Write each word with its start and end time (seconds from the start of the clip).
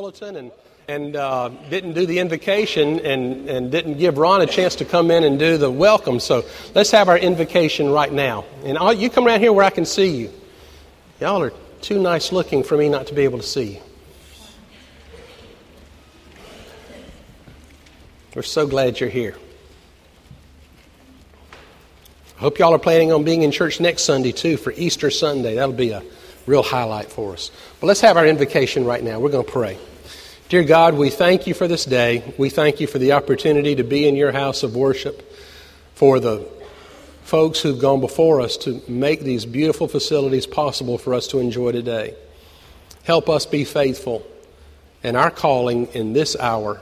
bulletin 0.00 0.36
and 0.36 0.50
and 0.88 1.14
uh, 1.14 1.50
didn't 1.68 1.92
do 1.92 2.06
the 2.06 2.20
invocation 2.20 3.00
and, 3.00 3.50
and 3.50 3.70
didn't 3.70 3.98
give 3.98 4.16
Ron 4.16 4.40
a 4.40 4.46
chance 4.46 4.76
to 4.76 4.86
come 4.86 5.10
in 5.10 5.24
and 5.24 5.38
do 5.38 5.58
the 5.58 5.70
welcome. 5.70 6.18
So 6.18 6.46
let's 6.74 6.90
have 6.92 7.10
our 7.10 7.18
invocation 7.18 7.90
right 7.90 8.10
now. 8.10 8.46
And 8.64 8.78
you 8.98 9.10
come 9.10 9.26
around 9.26 9.40
here 9.40 9.52
where 9.52 9.64
I 9.64 9.68
can 9.70 9.84
see 9.84 10.16
you. 10.16 10.32
Y'all 11.20 11.42
are 11.42 11.52
too 11.82 12.00
nice 12.00 12.32
looking 12.32 12.64
for 12.64 12.78
me 12.78 12.88
not 12.88 13.08
to 13.08 13.14
be 13.14 13.22
able 13.22 13.38
to 13.38 13.46
see 13.46 13.74
you. 13.74 13.80
We're 18.34 18.42
so 18.42 18.66
glad 18.66 18.98
you're 18.98 19.10
here. 19.10 19.36
I 22.38 22.40
hope 22.40 22.58
y'all 22.58 22.74
are 22.74 22.78
planning 22.78 23.12
on 23.12 23.22
being 23.22 23.42
in 23.42 23.52
church 23.52 23.80
next 23.80 24.04
Sunday 24.04 24.32
too 24.32 24.56
for 24.56 24.72
Easter 24.72 25.10
Sunday. 25.10 25.56
That'll 25.56 25.74
be 25.74 25.90
a 25.90 26.02
real 26.46 26.62
highlight 26.62 27.10
for 27.10 27.32
us. 27.32 27.50
But 27.80 27.86
let's 27.86 28.00
have 28.00 28.16
our 28.16 28.26
invocation 28.26 28.84
right 28.84 29.02
now. 29.02 29.20
We're 29.20 29.30
going 29.30 29.46
to 29.46 29.52
pray. 29.52 29.78
Dear 30.48 30.64
God, 30.64 30.94
we 30.94 31.10
thank 31.10 31.46
you 31.46 31.54
for 31.54 31.68
this 31.68 31.84
day. 31.84 32.34
We 32.36 32.50
thank 32.50 32.80
you 32.80 32.86
for 32.86 32.98
the 32.98 33.12
opportunity 33.12 33.76
to 33.76 33.84
be 33.84 34.08
in 34.08 34.16
your 34.16 34.32
house 34.32 34.62
of 34.62 34.74
worship, 34.74 35.32
for 35.94 36.18
the 36.18 36.46
folks 37.22 37.60
who've 37.60 37.80
gone 37.80 38.00
before 38.00 38.40
us 38.40 38.56
to 38.56 38.82
make 38.88 39.20
these 39.20 39.44
beautiful 39.46 39.86
facilities 39.86 40.46
possible 40.46 40.98
for 40.98 41.14
us 41.14 41.28
to 41.28 41.38
enjoy 41.38 41.70
today. 41.70 42.16
Help 43.04 43.28
us 43.28 43.46
be 43.46 43.64
faithful 43.64 44.26
in 45.04 45.14
our 45.14 45.30
calling 45.30 45.86
in 45.88 46.12
this 46.12 46.36
hour 46.36 46.80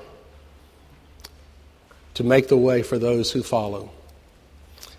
to 2.15 2.25
make 2.25 2.49
the 2.49 2.57
way 2.57 2.83
for 2.83 2.99
those 2.99 3.31
who 3.31 3.43
follow. 3.43 3.91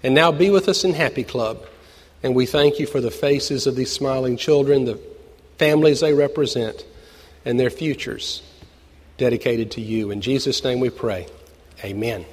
And 0.04 0.16
now 0.16 0.32
be 0.32 0.50
with 0.50 0.70
us 0.70 0.84
in 0.84 0.94
Happy 0.94 1.24
Club. 1.24 1.66
And 2.22 2.36
we 2.36 2.46
thank 2.46 2.80
you 2.80 2.86
for 2.86 3.00
the 3.02 3.12
faces 3.12 3.66
of 3.68 3.76
these 3.76 3.92
smiling 3.92 4.38
children, 4.38 4.86
the 4.86 5.00
families 5.58 6.02
they 6.02 6.14
represent, 6.14 6.86
and 7.46 7.60
their 7.60 7.70
futures 7.70 8.42
dedicated 9.18 9.72
to 9.72 9.82
you. 9.82 10.12
In 10.12 10.22
Jesus' 10.22 10.64
name 10.64 10.80
we 10.80 10.90
pray. 10.90 11.28
Amen. 11.84 12.26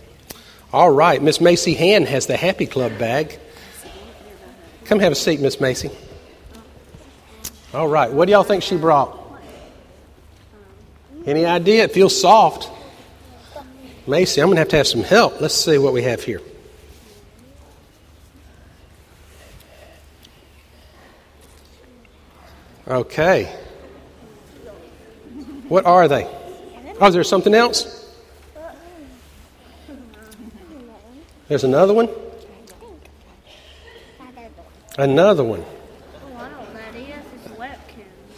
All 0.73 0.91
right, 0.91 1.23
Miss 1.23 1.41
Macy 1.41 1.75
Hand 1.75 2.07
has 2.07 2.27
the 2.27 2.37
Happy 2.37 2.67
Club 2.67 2.99
bag. 2.99 3.39
Come 4.85 4.99
have 5.01 5.13
a 5.13 5.17
seat, 5.17 5.41
Miss 5.41 5.61
Macy. 5.61 5.91
All 7.73 7.89
right, 7.89 8.11
what 8.11 8.27
do 8.27 8.33
y'all 8.33 8.45
think 8.45 8.63
she 8.63 8.77
brought? 8.77 9.19
Any 11.27 11.45
idea? 11.45 11.85
It 11.85 11.93
feels 11.93 12.19
soft. 12.19 12.71
Macy, 14.07 14.41
I'm 14.41 14.47
going 14.47 14.57
to 14.57 14.61
have 14.61 14.69
to 14.69 14.77
have 14.77 14.87
some 14.87 15.03
help. 15.03 15.41
Let's 15.41 15.55
see 15.55 15.79
what 15.79 15.93
we 15.93 16.03
have 16.03 16.23
here. 16.23 16.41
Okay. 22.89 23.45
What 25.69 25.85
are 25.87 26.09
they? 26.09 26.25
Oh, 27.01 27.07
is 27.09 27.15
there 27.15 27.25
something 27.25 27.55
else? 27.55 28.09
There's 31.49 31.65
another 31.65 31.93
one? 31.95 32.09
Another 34.99 35.45
one. 35.45 35.65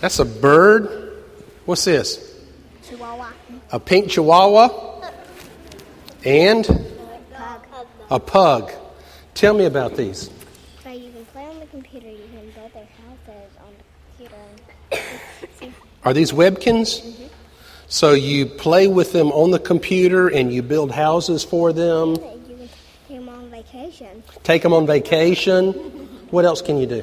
That's 0.01 0.19
a 0.19 0.25
bird. 0.25 1.25
What's 1.65 1.85
this? 1.85 2.43
Chihuahua. 2.89 3.33
A 3.73 3.81
pink 3.81 4.11
chihuahua 4.11 5.11
and 6.25 6.67
a 8.11 8.21
pug. 8.21 8.73
Tell 9.35 9.55
me 9.55 9.67
about 9.67 9.97
these. 9.97 10.31
So 10.83 10.91
you 10.91 11.11
can 11.13 11.25
play 11.27 11.47
on 11.47 11.61
the 11.61 11.67
computer, 11.67 12.09
you 12.09 12.29
can 12.33 12.51
build 12.51 12.73
their 12.73 12.89
houses 13.07 13.51
on 13.61 13.73
the 13.77 13.85
computer. 14.27 15.75
Are 16.09 16.15
these 16.15 16.33
Webkinz? 16.33 17.05
So 17.87 18.15
you 18.15 18.47
play 18.47 18.87
with 18.87 19.13
them 19.13 19.31
on 19.31 19.51
the 19.51 19.59
computer 19.59 20.29
and 20.29 20.51
you 20.51 20.63
build 20.63 20.91
houses 20.91 21.45
for 21.45 21.71
them, 21.71 22.17
take 22.17 23.09
them 23.09 23.29
on 23.29 23.51
vacation. 23.51 24.23
take 24.43 24.63
them 24.63 24.73
on 24.73 24.87
vacation. 24.87 25.75
What 26.31 26.47
else 26.47 26.63
can 26.63 26.79
you 26.79 26.87
do? 26.87 27.03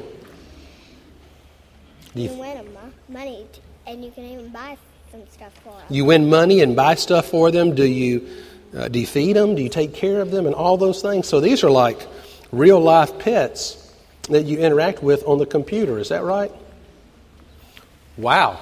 Do 2.15 2.21
You 2.23 2.31
you, 2.31 2.39
win 2.39 2.55
them 2.55 2.77
money, 3.07 3.45
and 3.85 4.03
you 4.03 4.09
can 4.09 4.23
even 4.25 4.49
buy 4.49 4.75
some 5.11 5.21
stuff 5.29 5.53
for 5.63 5.69
them. 5.69 5.85
you 5.91 6.03
win 6.03 6.27
money 6.27 6.61
and 6.61 6.75
buy 6.75 6.95
stuff 6.95 7.27
for 7.27 7.51
them. 7.51 7.75
Do 7.75 7.85
you, 7.85 8.27
uh, 8.75 8.87
do 8.87 8.97
you 8.97 9.05
feed 9.05 9.35
them? 9.35 9.53
Do 9.53 9.61
you 9.61 9.69
take 9.69 9.93
care 9.93 10.19
of 10.19 10.31
them 10.31 10.47
and 10.47 10.55
all 10.55 10.77
those 10.77 11.03
things? 11.03 11.27
So 11.27 11.39
these 11.39 11.63
are 11.63 11.69
like 11.69 12.07
real 12.51 12.79
life 12.79 13.19
pets 13.19 13.93
that 14.29 14.45
you 14.45 14.57
interact 14.57 15.03
with 15.03 15.23
on 15.27 15.37
the 15.37 15.45
computer. 15.45 15.99
Is 15.99 16.09
that 16.09 16.23
right? 16.23 16.51
Wow. 18.17 18.59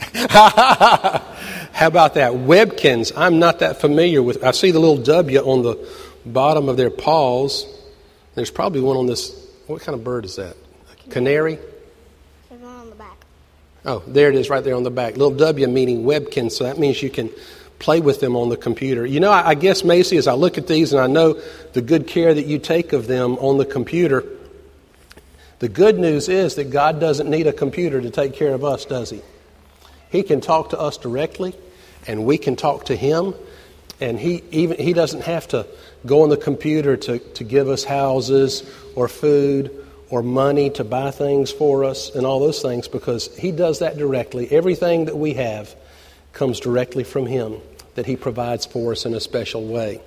How 0.30 1.86
about 1.86 2.14
that? 2.14 2.32
Webkinz. 2.32 3.12
I'm 3.16 3.38
not 3.38 3.60
that 3.60 3.80
familiar 3.80 4.22
with. 4.22 4.42
I 4.44 4.50
see 4.50 4.70
the 4.70 4.78
little 4.78 5.02
W 5.02 5.38
on 5.38 5.62
the 5.62 5.88
bottom 6.26 6.68
of 6.68 6.76
their 6.76 6.90
paws. 6.90 7.66
There's 8.34 8.50
probably 8.50 8.80
one 8.80 8.96
on 8.96 9.06
this. 9.06 9.30
What 9.66 9.82
kind 9.82 9.94
of 9.94 10.04
bird 10.04 10.24
is 10.24 10.36
that? 10.36 10.56
A 10.92 11.10
canary? 11.10 11.58
There's 12.48 12.60
one 12.60 12.74
on 12.74 12.90
the 12.90 12.96
back. 12.96 13.16
Oh, 13.84 14.02
there 14.06 14.28
it 14.28 14.34
is 14.34 14.50
right 14.50 14.64
there 14.64 14.74
on 14.74 14.82
the 14.82 14.90
back. 14.90 15.16
Little 15.16 15.36
W 15.36 15.68
meaning 15.68 16.04
Webkinz, 16.04 16.52
so 16.52 16.64
that 16.64 16.78
means 16.78 17.02
you 17.02 17.10
can 17.10 17.30
play 17.78 18.00
with 18.00 18.20
them 18.20 18.36
on 18.36 18.48
the 18.48 18.56
computer. 18.56 19.06
You 19.06 19.20
know, 19.20 19.30
I, 19.30 19.48
I 19.48 19.54
guess, 19.54 19.84
Macy, 19.84 20.16
as 20.16 20.26
I 20.26 20.34
look 20.34 20.58
at 20.58 20.66
these 20.66 20.92
and 20.92 21.00
I 21.00 21.06
know 21.06 21.40
the 21.72 21.80
good 21.80 22.06
care 22.06 22.32
that 22.32 22.46
you 22.46 22.58
take 22.58 22.92
of 22.92 23.06
them 23.06 23.36
on 23.38 23.58
the 23.58 23.64
computer, 23.64 24.24
the 25.60 25.68
good 25.68 25.98
news 25.98 26.28
is 26.28 26.54
that 26.54 26.70
God 26.70 27.00
doesn't 27.00 27.28
need 27.28 27.46
a 27.46 27.52
computer 27.52 28.00
to 28.00 28.10
take 28.10 28.34
care 28.34 28.54
of 28.54 28.64
us, 28.64 28.84
does 28.84 29.10
He? 29.10 29.22
He 30.10 30.22
can 30.22 30.40
talk 30.40 30.70
to 30.70 30.78
us 30.78 30.96
directly, 30.96 31.54
and 32.06 32.24
we 32.24 32.36
can 32.38 32.56
talk 32.56 32.86
to 32.86 32.96
Him. 32.96 33.34
And 34.00 34.18
he 34.18 34.42
even 34.50 34.78
he 34.78 34.94
doesn't 34.94 35.22
have 35.22 35.46
to 35.48 35.66
go 36.06 36.22
on 36.22 36.30
the 36.30 36.36
computer 36.38 36.96
to, 36.96 37.18
to 37.18 37.44
give 37.44 37.68
us 37.68 37.84
houses 37.84 38.62
or 38.94 39.08
food 39.08 39.86
or 40.08 40.22
money 40.22 40.70
to 40.70 40.84
buy 40.84 41.10
things 41.10 41.52
for 41.52 41.84
us 41.84 42.14
and 42.14 42.26
all 42.26 42.40
those 42.40 42.62
things 42.62 42.88
because 42.88 43.36
he 43.36 43.52
does 43.52 43.80
that 43.80 43.98
directly. 43.98 44.50
Everything 44.50 45.04
that 45.04 45.16
we 45.16 45.34
have 45.34 45.74
comes 46.32 46.60
directly 46.60 47.04
from 47.04 47.26
him 47.26 47.60
that 47.94 48.06
he 48.06 48.16
provides 48.16 48.64
for 48.64 48.92
us 48.92 49.04
in 49.04 49.12
a 49.12 49.20
special 49.20 49.66
way. 49.66 50.00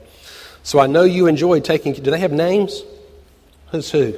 So 0.64 0.80
I 0.80 0.88
know 0.88 1.04
you 1.04 1.28
enjoy 1.28 1.60
taking 1.60 1.94
do 1.94 2.10
they 2.10 2.20
have 2.20 2.32
names? 2.32 2.84
Who's 3.72 3.92
who? 3.92 4.18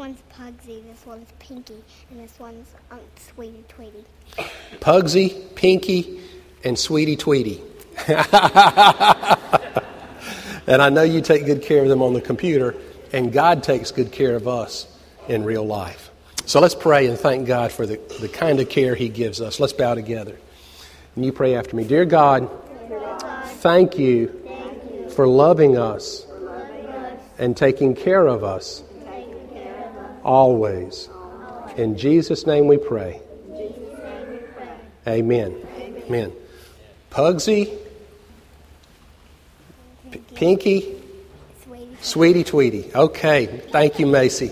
One's 0.00 0.22
Pugsy, 0.34 0.82
this 0.90 1.04
one's 1.04 1.28
Pinky, 1.38 1.84
and 2.10 2.20
this 2.20 2.38
one's 2.38 2.68
um, 2.90 3.00
Sweetie 3.16 3.66
Tweety. 3.68 4.02
Pugsy, 4.80 5.54
Pinky, 5.54 6.22
and 6.64 6.78
Sweetie 6.78 7.16
Tweety. 7.16 7.60
and 8.08 8.16
I 10.80 10.88
know 10.88 11.02
you 11.02 11.20
take 11.20 11.44
good 11.44 11.60
care 11.60 11.82
of 11.82 11.90
them 11.90 12.00
on 12.00 12.14
the 12.14 12.22
computer, 12.22 12.76
and 13.12 13.30
God 13.30 13.62
takes 13.62 13.90
good 13.90 14.10
care 14.10 14.36
of 14.36 14.48
us 14.48 14.86
in 15.28 15.44
real 15.44 15.66
life. 15.66 16.10
So 16.46 16.60
let's 16.60 16.74
pray 16.74 17.06
and 17.06 17.18
thank 17.18 17.46
God 17.46 17.70
for 17.70 17.84
the, 17.84 18.00
the 18.22 18.28
kind 18.30 18.58
of 18.58 18.70
care 18.70 18.94
He 18.94 19.10
gives 19.10 19.42
us. 19.42 19.60
Let's 19.60 19.74
bow 19.74 19.96
together. 19.96 20.38
And 21.14 21.26
you 21.26 21.32
pray 21.32 21.56
after 21.56 21.76
me. 21.76 21.84
Dear 21.84 22.06
God, 22.06 22.48
thank 23.58 23.98
you 23.98 25.10
for 25.14 25.28
loving 25.28 25.76
us 25.76 26.26
and 27.36 27.54
taking 27.54 27.94
care 27.94 28.26
of 28.26 28.42
us 28.42 28.82
always. 30.22 31.08
In 31.76 31.96
Jesus' 31.96 32.46
name 32.46 32.66
we 32.66 32.76
pray. 32.76 33.20
Amen. 35.06 35.56
Amen. 35.78 36.32
Pugsy, 37.10 37.76
Pinky, 40.34 41.00
Sweetie. 42.00 42.44
Tweety. 42.44 42.90
Okay. 42.94 43.46
Thank 43.46 43.98
you, 43.98 44.06
Macy, 44.06 44.50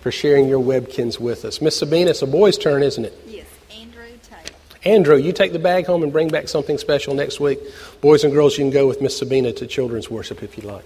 for 0.00 0.10
sharing 0.10 0.48
your 0.48 0.62
Webkinz 0.62 1.20
with 1.20 1.44
us. 1.44 1.60
Miss 1.60 1.76
Sabina, 1.76 2.10
it's 2.10 2.22
a 2.22 2.26
boy's 2.26 2.58
turn, 2.58 2.82
isn't 2.82 3.04
it? 3.04 3.16
Yes, 3.26 3.46
Andrew 3.70 4.06
Taylor. 4.22 4.42
Andrew, 4.84 5.16
you 5.16 5.32
take 5.32 5.52
the 5.52 5.58
bag 5.58 5.86
home 5.86 6.02
and 6.02 6.12
bring 6.12 6.28
back 6.28 6.48
something 6.48 6.76
special 6.76 7.14
next 7.14 7.38
week. 7.38 7.60
Boys 8.00 8.24
and 8.24 8.32
girls, 8.32 8.58
you 8.58 8.64
can 8.64 8.70
go 8.70 8.86
with 8.86 9.00
Miss 9.00 9.16
Sabina 9.16 9.52
to 9.52 9.66
children's 9.66 10.10
worship 10.10 10.42
if 10.42 10.58
you 10.58 10.64
like. 10.64 10.84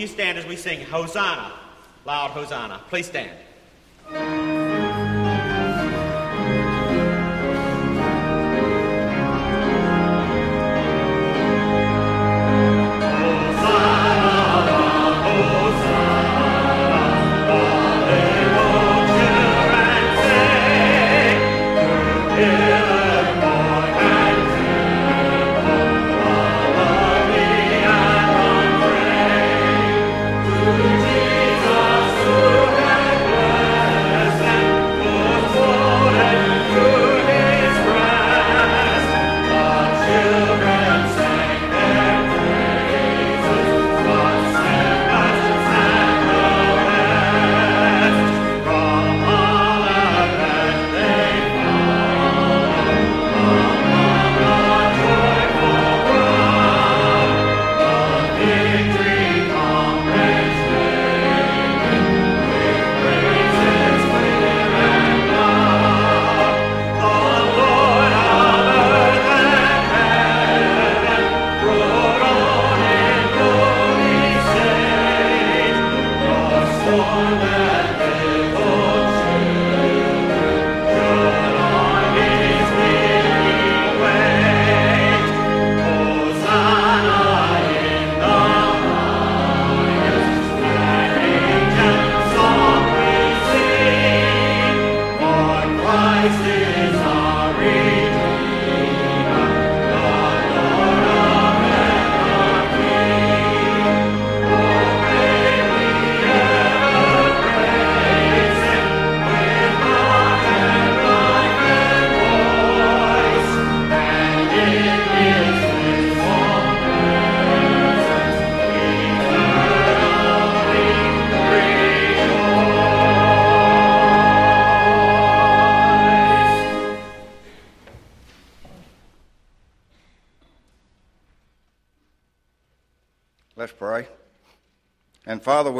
You 0.00 0.06
stand 0.06 0.38
as 0.38 0.46
we 0.46 0.56
sing 0.56 0.80
Hosanna? 0.80 1.52
Loud 2.06 2.30
Hosanna. 2.30 2.80
Please 2.88 3.06
stand. 3.06 3.36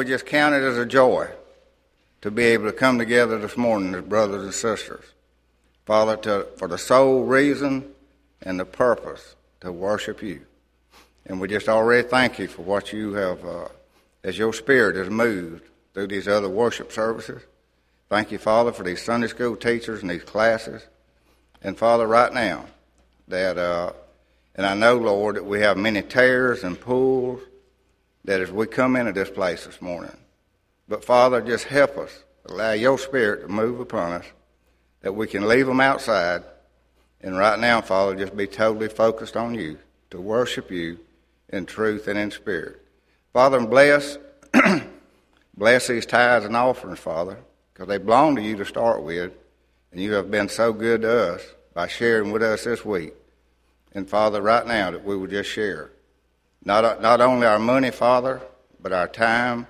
We 0.00 0.06
just 0.06 0.24
count 0.24 0.54
it 0.54 0.62
as 0.62 0.78
a 0.78 0.86
joy 0.86 1.28
to 2.22 2.30
be 2.30 2.42
able 2.42 2.64
to 2.64 2.72
come 2.72 2.96
together 2.96 3.38
this 3.38 3.58
morning 3.58 3.94
as 3.94 4.02
brothers 4.02 4.42
and 4.42 4.54
sisters. 4.54 5.04
Father, 5.84 6.16
to, 6.16 6.46
for 6.56 6.68
the 6.68 6.78
sole 6.78 7.24
reason 7.24 7.84
and 8.40 8.58
the 8.58 8.64
purpose 8.64 9.34
to 9.60 9.70
worship 9.70 10.22
you. 10.22 10.40
And 11.26 11.38
we 11.38 11.48
just 11.48 11.68
already 11.68 12.08
thank 12.08 12.38
you 12.38 12.48
for 12.48 12.62
what 12.62 12.94
you 12.94 13.12
have, 13.12 13.44
uh, 13.44 13.68
as 14.24 14.38
your 14.38 14.54
spirit 14.54 14.96
has 14.96 15.10
moved 15.10 15.64
through 15.92 16.06
these 16.06 16.26
other 16.26 16.48
worship 16.48 16.92
services. 16.92 17.42
Thank 18.08 18.32
you, 18.32 18.38
Father, 18.38 18.72
for 18.72 18.84
these 18.84 19.02
Sunday 19.02 19.26
school 19.26 19.54
teachers 19.54 20.00
and 20.00 20.10
these 20.10 20.24
classes. 20.24 20.80
And 21.60 21.76
Father, 21.76 22.06
right 22.06 22.32
now, 22.32 22.64
that, 23.28 23.58
uh, 23.58 23.92
and 24.54 24.64
I 24.64 24.72
know, 24.72 24.96
Lord, 24.96 25.36
that 25.36 25.44
we 25.44 25.60
have 25.60 25.76
many 25.76 26.00
tears 26.00 26.64
and 26.64 26.80
pools 26.80 27.42
that 28.24 28.40
as 28.40 28.50
we 28.50 28.66
come 28.66 28.96
into 28.96 29.12
this 29.12 29.30
place 29.30 29.64
this 29.64 29.80
morning, 29.80 30.16
but 30.88 31.04
Father, 31.04 31.40
just 31.40 31.64
help 31.64 31.96
us, 31.98 32.24
allow 32.46 32.72
your 32.72 32.98
spirit 32.98 33.42
to 33.42 33.48
move 33.48 33.80
upon 33.80 34.12
us, 34.12 34.26
that 35.02 35.14
we 35.14 35.26
can 35.26 35.46
leave 35.46 35.66
them 35.66 35.80
outside, 35.80 36.42
and 37.20 37.36
right 37.36 37.58
now, 37.58 37.80
Father, 37.80 38.16
just 38.16 38.36
be 38.36 38.46
totally 38.46 38.88
focused 38.88 39.36
on 39.36 39.54
you, 39.54 39.78
to 40.10 40.20
worship 40.20 40.70
you 40.70 40.98
in 41.48 41.66
truth 41.66 42.08
and 42.08 42.18
in 42.18 42.30
spirit. 42.30 42.84
Father, 43.32 43.64
bless, 43.64 44.18
bless 45.56 45.86
these 45.86 46.06
tithes 46.06 46.44
and 46.44 46.56
offerings, 46.56 46.98
Father, 46.98 47.38
because 47.72 47.88
they 47.88 47.98
belong 47.98 48.36
to 48.36 48.42
you 48.42 48.56
to 48.56 48.64
start 48.64 49.02
with, 49.02 49.32
and 49.92 50.00
you 50.00 50.12
have 50.12 50.30
been 50.30 50.48
so 50.48 50.72
good 50.72 51.02
to 51.02 51.34
us 51.34 51.42
by 51.74 51.86
sharing 51.86 52.32
with 52.32 52.42
us 52.42 52.64
this 52.64 52.84
week. 52.84 53.14
And 53.92 54.08
Father, 54.08 54.40
right 54.40 54.66
now, 54.66 54.90
that 54.90 55.04
we 55.04 55.16
will 55.16 55.26
just 55.26 55.50
share. 55.50 55.90
Not, 56.64 56.84
uh, 56.84 56.96
not 57.00 57.20
only 57.20 57.46
our 57.46 57.58
money, 57.58 57.90
Father, 57.90 58.40
but 58.80 58.92
our 58.92 59.08
time. 59.08 59.66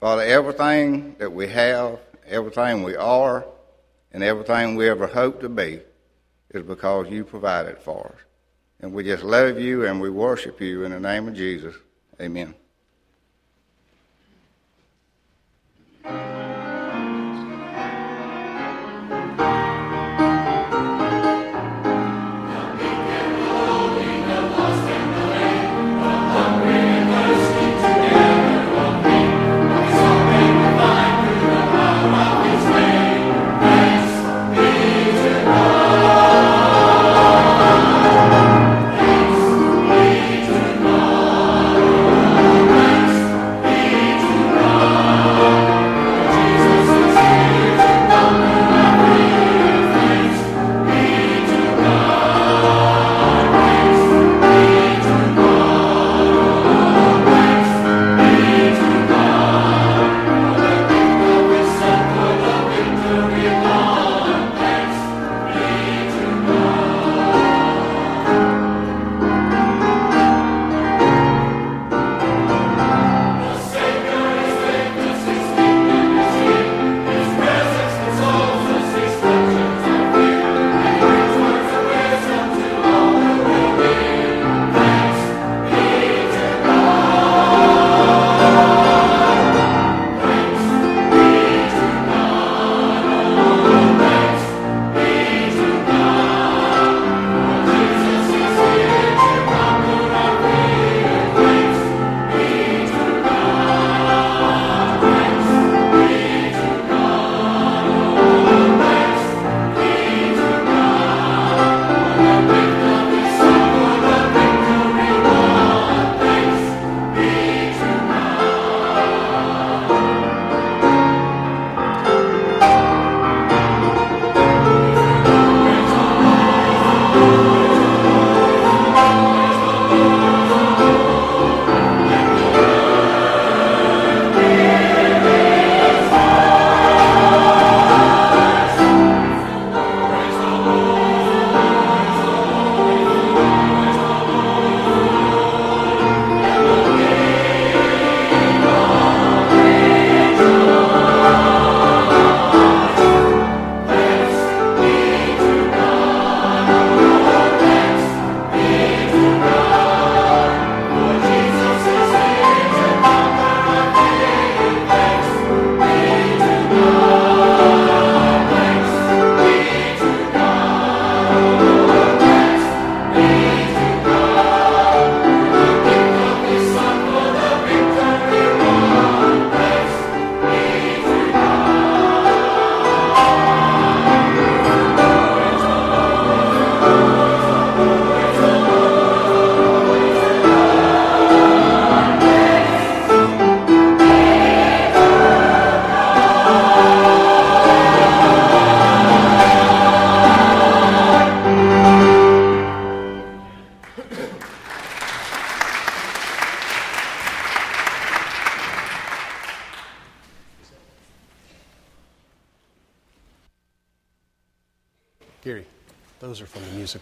Father, 0.00 0.22
everything 0.22 1.16
that 1.18 1.32
we 1.32 1.48
have, 1.48 1.98
everything 2.26 2.82
we 2.82 2.96
are, 2.96 3.44
and 4.12 4.22
everything 4.22 4.76
we 4.76 4.88
ever 4.88 5.06
hope 5.06 5.40
to 5.40 5.48
be 5.48 5.80
is 6.50 6.62
because 6.62 7.08
you 7.10 7.24
provided 7.24 7.78
for 7.78 8.14
us. 8.14 8.20
And 8.80 8.92
we 8.92 9.04
just 9.04 9.22
love 9.22 9.58
you 9.60 9.86
and 9.86 10.00
we 10.00 10.10
worship 10.10 10.60
you 10.60 10.84
in 10.84 10.90
the 10.92 11.00
name 11.00 11.28
of 11.28 11.34
Jesus. 11.34 11.74
Amen. 12.20 12.54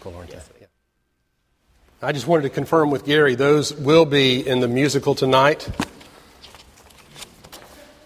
Musical, 0.01 0.19
aren't 0.19 0.31
yes. 0.31 0.47
they? 0.47 0.61
Yeah. 0.61 0.67
I 2.01 2.11
just 2.11 2.27
wanted 2.27 2.43
to 2.43 2.49
confirm 2.49 2.91
with 2.91 3.05
Gary, 3.05 3.35
those 3.35 3.73
will 3.73 4.05
be 4.05 4.45
in 4.45 4.59
the 4.59 4.67
musical 4.67 5.15
tonight. 5.15 5.69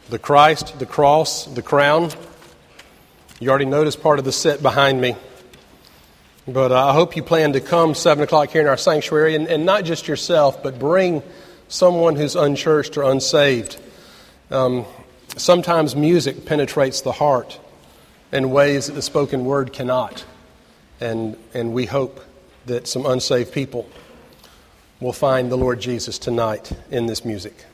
The 0.10 0.20
Christ, 0.20 0.78
the 0.80 0.86
cross, 0.86 1.46
the 1.46 1.62
crown. 1.62 2.12
You 3.40 3.50
already 3.50 3.66
noticed 3.66 4.02
part 4.02 4.20
of 4.20 4.26
the 4.26 4.32
set 4.32 4.62
behind 4.62 5.00
me. 5.00 5.16
But 6.48 6.72
uh, 6.72 6.88
I 6.90 6.94
hope 6.94 7.16
you 7.16 7.24
plan 7.24 7.54
to 7.54 7.62
come 7.62 7.96
7 7.96 8.24
o'clock 8.24 8.50
here 8.50 8.62
in 8.62 8.68
our 8.68 8.78
sanctuary, 8.78 9.36
and, 9.36 9.48
and 9.48 9.66
not 9.66 9.84
just 9.84 10.08
yourself, 10.08 10.62
but 10.62 10.78
bring 10.78 11.24
someone 11.70 12.16
who's 12.16 12.36
unchurched 12.36 12.98
or 12.98 13.04
unsaved. 13.04 13.80
Um, 14.52 14.86
sometimes 15.38 15.96
music 15.96 16.46
penetrates 16.46 17.02
the 17.02 17.14
heart 17.14 17.60
in 18.32 18.52
ways 18.52 18.88
that 18.88 18.94
the 18.94 19.02
spoken 19.02 19.46
word 19.46 19.74
cannot. 19.74 20.24
And, 21.00 21.38
and 21.54 21.74
we 21.74 21.86
hope 21.86 22.22
that 22.66 22.88
some 22.88 23.06
unsaved 23.06 23.52
people 23.52 23.90
will 25.00 25.14
find 25.14 25.52
the 25.52 25.58
Lord 25.58 25.80
Jesus 25.80 26.18
tonight 26.18 26.72
in 26.90 27.06
this 27.06 27.26
music. 27.26 27.66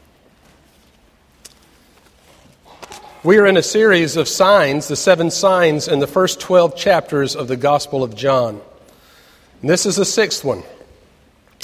We 3.23 3.37
are 3.37 3.45
in 3.45 3.55
a 3.55 3.63
series 3.63 4.17
of 4.17 4.27
signs, 4.27 4.87
the 4.87 4.95
seven 4.95 5.29
signs 5.29 5.87
in 5.87 5.99
the 5.99 6.07
first 6.07 6.39
12 6.39 6.75
chapters 6.75 7.35
of 7.35 7.47
the 7.47 7.55
Gospel 7.55 8.03
of 8.03 8.15
John. 8.15 8.59
And 9.61 9.69
this 9.69 9.85
is 9.85 9.97
the 9.97 10.05
sixth 10.05 10.43
one. 10.43 10.63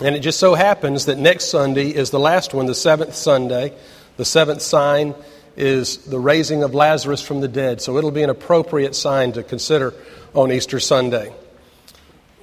And 0.04 0.16
it 0.16 0.20
just 0.20 0.40
so 0.40 0.54
happens 0.54 1.06
that 1.06 1.18
next 1.18 1.46
Sunday 1.46 1.90
is 1.90 2.12
the 2.12 2.20
last 2.20 2.54
one, 2.54 2.68
the 2.68 2.76
seventh 2.76 3.16
Sunday. 3.16 3.74
The 4.18 4.26
seventh 4.26 4.62
sign 4.62 5.16
is 5.56 5.98
the 6.06 6.20
raising 6.20 6.62
of 6.62 6.76
Lazarus 6.76 7.24
from 7.24 7.42
the 7.42 7.48
dead. 7.48 7.82
So 7.82 7.98
it'll 7.98 8.12
be 8.12 8.22
an 8.22 8.30
appropriate 8.30 8.94
sign 8.94 9.32
to 9.32 9.42
consider 9.42 9.96
on 10.36 10.52
Easter 10.52 10.80
Sunday. 10.80 11.34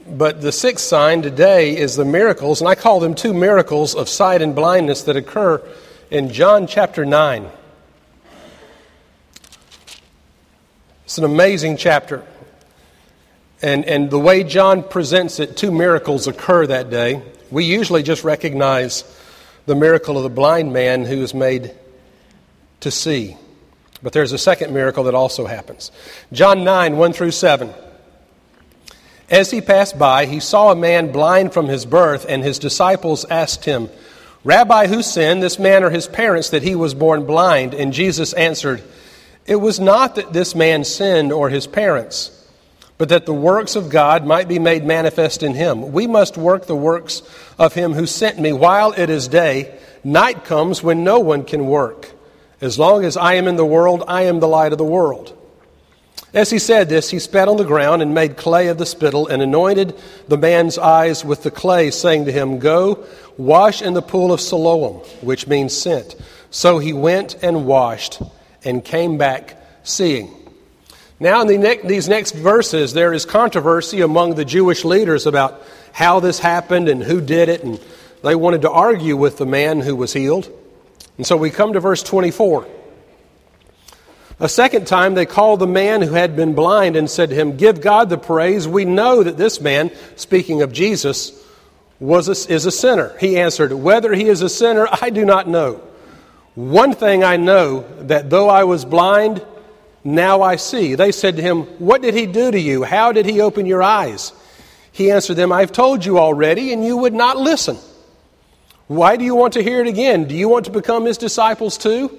But 0.06 0.42
the 0.42 0.52
sixth 0.52 0.84
sign 0.84 1.22
today 1.22 1.76
is 1.76 1.96
the 1.96 2.04
miracles, 2.04 2.60
and 2.60 2.68
I 2.68 2.74
call 2.74 3.00
them 3.00 3.14
two 3.14 3.32
miracles 3.32 3.94
of 3.94 4.08
sight 4.08 4.42
and 4.42 4.54
blindness 4.54 5.02
that 5.04 5.16
occur 5.16 5.62
in 6.10 6.30
John 6.30 6.66
chapter 6.66 7.06
9. 7.06 7.48
It's 11.04 11.16
an 11.16 11.24
amazing 11.24 11.78
chapter. 11.78 12.22
And, 13.62 13.86
and 13.86 14.10
the 14.10 14.18
way 14.18 14.44
John 14.44 14.82
presents 14.82 15.40
it, 15.40 15.56
two 15.56 15.72
miracles 15.72 16.26
occur 16.26 16.66
that 16.66 16.90
day. 16.90 17.22
We 17.50 17.64
usually 17.64 18.02
just 18.02 18.24
recognize 18.24 19.04
the 19.64 19.74
miracle 19.74 20.18
of 20.18 20.22
the 20.22 20.28
blind 20.28 20.72
man 20.72 21.06
who 21.06 21.22
is 21.22 21.32
made 21.32 21.74
to 22.80 22.90
see. 22.90 23.38
But 24.02 24.12
there's 24.12 24.32
a 24.32 24.38
second 24.38 24.74
miracle 24.74 25.04
that 25.04 25.14
also 25.14 25.46
happens. 25.46 25.90
John 26.30 26.62
9, 26.62 26.98
1 26.98 27.12
through 27.14 27.30
7. 27.30 27.72
As 29.30 29.50
he 29.50 29.60
passed 29.60 29.98
by, 29.98 30.26
he 30.26 30.40
saw 30.40 30.70
a 30.70 30.76
man 30.76 31.12
blind 31.12 31.52
from 31.52 31.66
his 31.66 31.86
birth, 31.86 32.26
and 32.28 32.42
his 32.42 32.58
disciples 32.58 33.24
asked 33.24 33.64
him, 33.64 33.88
Rabbi, 34.44 34.86
who 34.86 35.02
sinned, 35.02 35.42
this 35.42 35.58
man 35.58 35.82
or 35.82 35.90
his 35.90 36.06
parents, 36.06 36.50
that 36.50 36.62
he 36.62 36.74
was 36.74 36.92
born 36.92 37.24
blind? 37.24 37.72
And 37.72 37.92
Jesus 37.92 38.34
answered, 38.34 38.82
it 39.46 39.56
was 39.56 39.78
not 39.78 40.14
that 40.14 40.32
this 40.32 40.54
man 40.54 40.84
sinned 40.84 41.32
or 41.32 41.50
his 41.50 41.66
parents, 41.66 42.30
but 42.96 43.10
that 43.10 43.26
the 43.26 43.34
works 43.34 43.76
of 43.76 43.90
God 43.90 44.24
might 44.24 44.48
be 44.48 44.58
made 44.58 44.84
manifest 44.84 45.42
in 45.42 45.54
him. 45.54 45.92
We 45.92 46.06
must 46.06 46.38
work 46.38 46.66
the 46.66 46.76
works 46.76 47.22
of 47.58 47.74
him 47.74 47.92
who 47.92 48.06
sent 48.06 48.38
me 48.38 48.52
while 48.52 48.92
it 48.92 49.10
is 49.10 49.28
day. 49.28 49.78
Night 50.02 50.44
comes 50.44 50.82
when 50.82 51.04
no 51.04 51.18
one 51.18 51.44
can 51.44 51.66
work. 51.66 52.10
As 52.60 52.78
long 52.78 53.04
as 53.04 53.16
I 53.16 53.34
am 53.34 53.48
in 53.48 53.56
the 53.56 53.66
world, 53.66 54.04
I 54.08 54.22
am 54.22 54.40
the 54.40 54.48
light 54.48 54.72
of 54.72 54.78
the 54.78 54.84
world. 54.84 55.36
As 56.34 56.50
he 56.50 56.58
said 56.58 56.88
this, 56.88 57.10
he 57.10 57.20
spat 57.20 57.46
on 57.46 57.58
the 57.58 57.64
ground 57.64 58.02
and 58.02 58.12
made 58.12 58.36
clay 58.36 58.66
of 58.66 58.76
the 58.76 58.86
spittle 58.86 59.28
and 59.28 59.40
anointed 59.40 59.94
the 60.26 60.36
man's 60.36 60.78
eyes 60.78 61.24
with 61.24 61.44
the 61.44 61.50
clay, 61.52 61.92
saying 61.92 62.24
to 62.24 62.32
him, 62.32 62.58
Go, 62.58 63.06
wash 63.38 63.80
in 63.80 63.94
the 63.94 64.02
pool 64.02 64.32
of 64.32 64.40
Siloam, 64.40 64.96
which 65.20 65.46
means 65.46 65.76
sent. 65.76 66.16
So 66.50 66.80
he 66.80 66.92
went 66.92 67.36
and 67.42 67.66
washed 67.66 68.20
and 68.64 68.84
came 68.84 69.16
back 69.16 69.56
seeing. 69.84 70.34
Now, 71.20 71.40
in 71.40 71.46
the 71.46 71.58
ne- 71.58 71.86
these 71.86 72.08
next 72.08 72.34
verses, 72.34 72.92
there 72.94 73.12
is 73.12 73.24
controversy 73.24 74.00
among 74.00 74.34
the 74.34 74.44
Jewish 74.44 74.84
leaders 74.84 75.26
about 75.26 75.62
how 75.92 76.18
this 76.18 76.40
happened 76.40 76.88
and 76.88 77.00
who 77.00 77.20
did 77.20 77.48
it, 77.48 77.62
and 77.62 77.80
they 78.24 78.34
wanted 78.34 78.62
to 78.62 78.70
argue 78.70 79.16
with 79.16 79.38
the 79.38 79.46
man 79.46 79.80
who 79.80 79.94
was 79.94 80.12
healed. 80.12 80.50
And 81.16 81.24
so 81.24 81.36
we 81.36 81.50
come 81.50 81.74
to 81.74 81.80
verse 81.80 82.02
24. 82.02 82.66
A 84.40 84.48
second 84.48 84.86
time, 84.86 85.14
they 85.14 85.26
called 85.26 85.60
the 85.60 85.66
man 85.66 86.02
who 86.02 86.14
had 86.14 86.34
been 86.34 86.54
blind 86.54 86.96
and 86.96 87.08
said 87.08 87.30
to 87.30 87.34
him, 87.36 87.56
Give 87.56 87.80
God 87.80 88.08
the 88.08 88.18
praise. 88.18 88.66
We 88.66 88.84
know 88.84 89.22
that 89.22 89.36
this 89.36 89.60
man, 89.60 89.92
speaking 90.16 90.62
of 90.62 90.72
Jesus, 90.72 91.40
was 92.00 92.28
a, 92.28 92.52
is 92.52 92.66
a 92.66 92.72
sinner. 92.72 93.16
He 93.18 93.38
answered, 93.38 93.72
Whether 93.72 94.12
he 94.12 94.26
is 94.26 94.42
a 94.42 94.48
sinner, 94.48 94.88
I 95.00 95.10
do 95.10 95.24
not 95.24 95.48
know. 95.48 95.80
One 96.56 96.94
thing 96.94 97.22
I 97.22 97.36
know 97.36 97.86
that 98.00 98.28
though 98.28 98.48
I 98.48 98.64
was 98.64 98.84
blind, 98.84 99.44
now 100.02 100.42
I 100.42 100.56
see. 100.56 100.96
They 100.96 101.12
said 101.12 101.36
to 101.36 101.42
him, 101.42 101.62
What 101.78 102.02
did 102.02 102.14
he 102.14 102.26
do 102.26 102.50
to 102.50 102.60
you? 102.60 102.82
How 102.82 103.12
did 103.12 103.26
he 103.26 103.40
open 103.40 103.66
your 103.66 103.82
eyes? 103.82 104.32
He 104.90 105.10
answered 105.10 105.34
them, 105.34 105.52
I've 105.52 105.72
told 105.72 106.04
you 106.04 106.18
already, 106.18 106.72
and 106.72 106.84
you 106.84 106.96
would 106.96 107.14
not 107.14 107.36
listen. 107.36 107.76
Why 108.86 109.16
do 109.16 109.24
you 109.24 109.34
want 109.34 109.54
to 109.54 109.62
hear 109.62 109.80
it 109.80 109.88
again? 109.88 110.24
Do 110.24 110.34
you 110.34 110.48
want 110.48 110.66
to 110.66 110.70
become 110.70 111.04
his 111.04 111.18
disciples 111.18 111.78
too? 111.78 112.18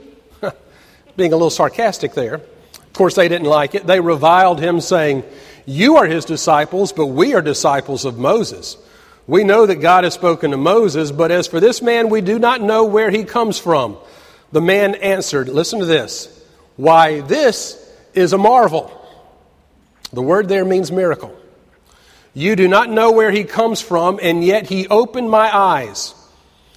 Being 1.17 1.33
a 1.33 1.35
little 1.35 1.49
sarcastic 1.49 2.13
there. 2.13 2.35
Of 2.35 2.93
course, 2.93 3.15
they 3.15 3.27
didn't 3.27 3.47
like 3.47 3.75
it. 3.75 3.85
They 3.85 3.99
reviled 3.99 4.59
him, 4.59 4.81
saying, 4.81 5.23
You 5.65 5.97
are 5.97 6.05
his 6.05 6.25
disciples, 6.25 6.93
but 6.93 7.07
we 7.07 7.33
are 7.33 7.41
disciples 7.41 8.05
of 8.05 8.17
Moses. 8.17 8.77
We 9.27 9.43
know 9.43 9.65
that 9.65 9.77
God 9.77 10.03
has 10.03 10.13
spoken 10.13 10.51
to 10.51 10.57
Moses, 10.57 11.11
but 11.11 11.31
as 11.31 11.47
for 11.47 11.59
this 11.59 11.81
man, 11.81 12.09
we 12.09 12.21
do 12.21 12.37
not 12.37 12.61
know 12.61 12.85
where 12.85 13.09
he 13.09 13.23
comes 13.23 13.57
from. 13.57 13.97
The 14.51 14.61
man 14.61 14.95
answered, 14.95 15.49
Listen 15.49 15.79
to 15.79 15.85
this. 15.85 16.31
Why, 16.75 17.21
this 17.21 17.81
is 18.13 18.33
a 18.33 18.37
marvel. 18.37 18.91
The 20.13 20.21
word 20.21 20.47
there 20.47 20.65
means 20.65 20.91
miracle. 20.91 21.35
You 22.33 22.55
do 22.55 22.67
not 22.67 22.89
know 22.89 23.11
where 23.11 23.31
he 23.31 23.45
comes 23.45 23.81
from, 23.81 24.19
and 24.21 24.43
yet 24.43 24.67
he 24.67 24.87
opened 24.87 25.29
my 25.29 25.53
eyes. 25.55 26.13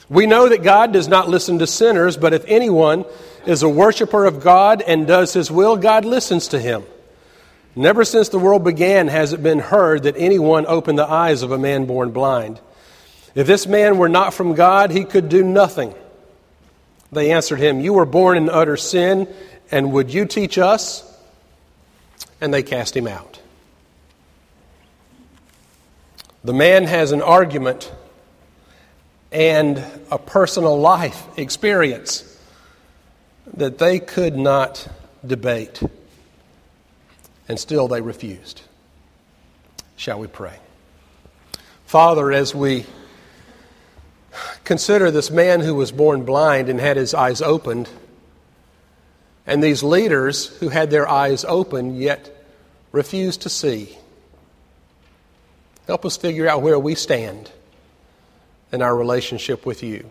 We 0.09 0.27
know 0.27 0.49
that 0.49 0.63
God 0.63 0.93
does 0.93 1.09
not 1.09 1.29
listen 1.29 1.59
to 1.59 1.67
sinners, 1.67 2.17
but 2.17 2.33
if 2.33 2.45
anyone 2.47 3.05
is 3.49 3.63
a 3.63 3.69
worshiper 3.69 4.27
of 4.27 4.43
God 4.43 4.83
and 4.83 5.07
does 5.07 5.33
his 5.33 5.51
will, 5.51 5.79
God 5.79 6.05
listens 6.05 6.49
to 6.49 6.61
him. 6.61 6.85
Never 7.75 8.05
since 8.05 8.29
the 8.29 8.39
world 8.39 8.63
began 8.63 9.09
has 9.09 9.33
it 9.33 9.43
been 9.43 9.59
heard 9.59 10.03
that 10.03 10.17
anyone 10.19 10.67
opened 10.67 10.99
the 10.99 11.11
eyes 11.11 11.43
of 11.43 11.51
a 11.51 11.57
man 11.57 11.87
born 11.87 12.11
blind. 12.11 12.61
If 13.35 13.47
this 13.47 13.67
man 13.67 13.97
were 13.97 14.09
not 14.11 14.35
from 14.35 14.55
God, 14.55 14.91
he 14.91 15.05
could 15.05 15.31
do 15.31 15.43
nothing. 15.43 15.95
They 17.11 17.33
answered 17.33 17.59
him, 17.59 17.81
You 17.81 17.95
were 17.95 18.05
born 18.05 18.37
in 18.37 18.51
utter 18.51 18.77
sin, 18.77 19.27
and 19.71 19.93
would 19.93 20.13
you 20.13 20.27
teach 20.27 20.59
us? 20.59 21.03
And 22.43 22.53
they 22.53 22.63
cast 22.63 22.95
him 22.95 23.09
out. 23.09 23.41
The 26.45 26.53
man 26.53 26.85
has 26.85 27.13
an 27.13 27.23
argument 27.23 27.91
and 29.33 29.83
a 30.11 30.19
personal 30.19 30.79
life 30.79 31.27
experience 31.39 32.28
that 33.55 33.79
they 33.79 33.99
could 33.99 34.37
not 34.37 34.89
debate, 35.27 35.83
and 37.49 37.59
still 37.59 37.89
they 37.89 38.01
refused. 38.01 38.63
Shall 39.97 40.21
we 40.21 40.27
pray? 40.27 40.59
Father, 41.87 42.31
as 42.33 42.55
we 42.55 42.87
Consider 44.65 45.11
this 45.11 45.31
man 45.31 45.61
who 45.61 45.75
was 45.75 45.93
born 45.93 46.25
blind 46.25 46.69
and 46.69 46.79
had 46.79 46.97
his 46.97 47.15
eyes 47.15 47.41
opened, 47.41 47.89
and 49.47 49.63
these 49.63 49.83
leaders 49.83 50.47
who 50.59 50.69
had 50.69 50.91
their 50.91 51.09
eyes 51.09 51.45
open 51.45 51.97
yet 51.97 52.31
refused 52.93 53.43
to 53.43 53.49
see. 53.49 53.97
Help 55.87 56.05
us 56.05 56.17
figure 56.17 56.47
out 56.47 56.61
where 56.61 56.79
we 56.79 56.95
stand 56.95 57.51
in 58.73 58.83
our 58.83 58.95
relationship 58.95 59.65
with 59.65 59.83
you. 59.83 60.11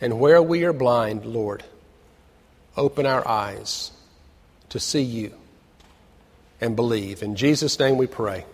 And 0.00 0.20
where 0.20 0.40
we 0.40 0.64
are 0.64 0.72
blind, 0.72 1.24
Lord, 1.24 1.64
open 2.76 3.06
our 3.06 3.26
eyes 3.26 3.90
to 4.68 4.78
see 4.78 5.02
you 5.02 5.34
and 6.60 6.76
believe. 6.76 7.22
In 7.22 7.36
Jesus' 7.36 7.78
name 7.78 7.96
we 7.96 8.06
pray. 8.06 8.44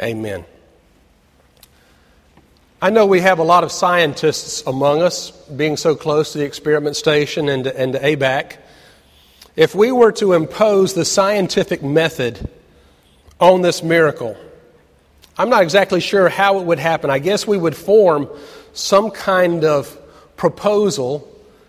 Amen. 0.00 0.44
I 2.80 2.90
know 2.90 3.06
we 3.06 3.20
have 3.20 3.38
a 3.38 3.44
lot 3.44 3.62
of 3.62 3.70
scientists 3.70 4.64
among 4.66 5.02
us, 5.02 5.30
being 5.30 5.76
so 5.76 5.94
close 5.94 6.32
to 6.32 6.38
the 6.38 6.44
experiment 6.44 6.96
station 6.96 7.48
and 7.48 7.64
to, 7.64 7.80
and 7.80 7.92
to 7.92 8.00
ABAC. 8.00 8.56
If 9.54 9.74
we 9.74 9.92
were 9.92 10.10
to 10.12 10.32
impose 10.32 10.94
the 10.94 11.04
scientific 11.04 11.82
method 11.82 12.48
on 13.38 13.62
this 13.62 13.84
miracle, 13.84 14.36
I'm 15.38 15.48
not 15.48 15.62
exactly 15.62 16.00
sure 16.00 16.28
how 16.28 16.58
it 16.58 16.64
would 16.64 16.80
happen. 16.80 17.10
I 17.10 17.20
guess 17.20 17.46
we 17.46 17.56
would 17.56 17.76
form 17.76 18.28
some 18.72 19.10
kind 19.10 19.64
of 19.64 19.96
proposal 20.42 21.28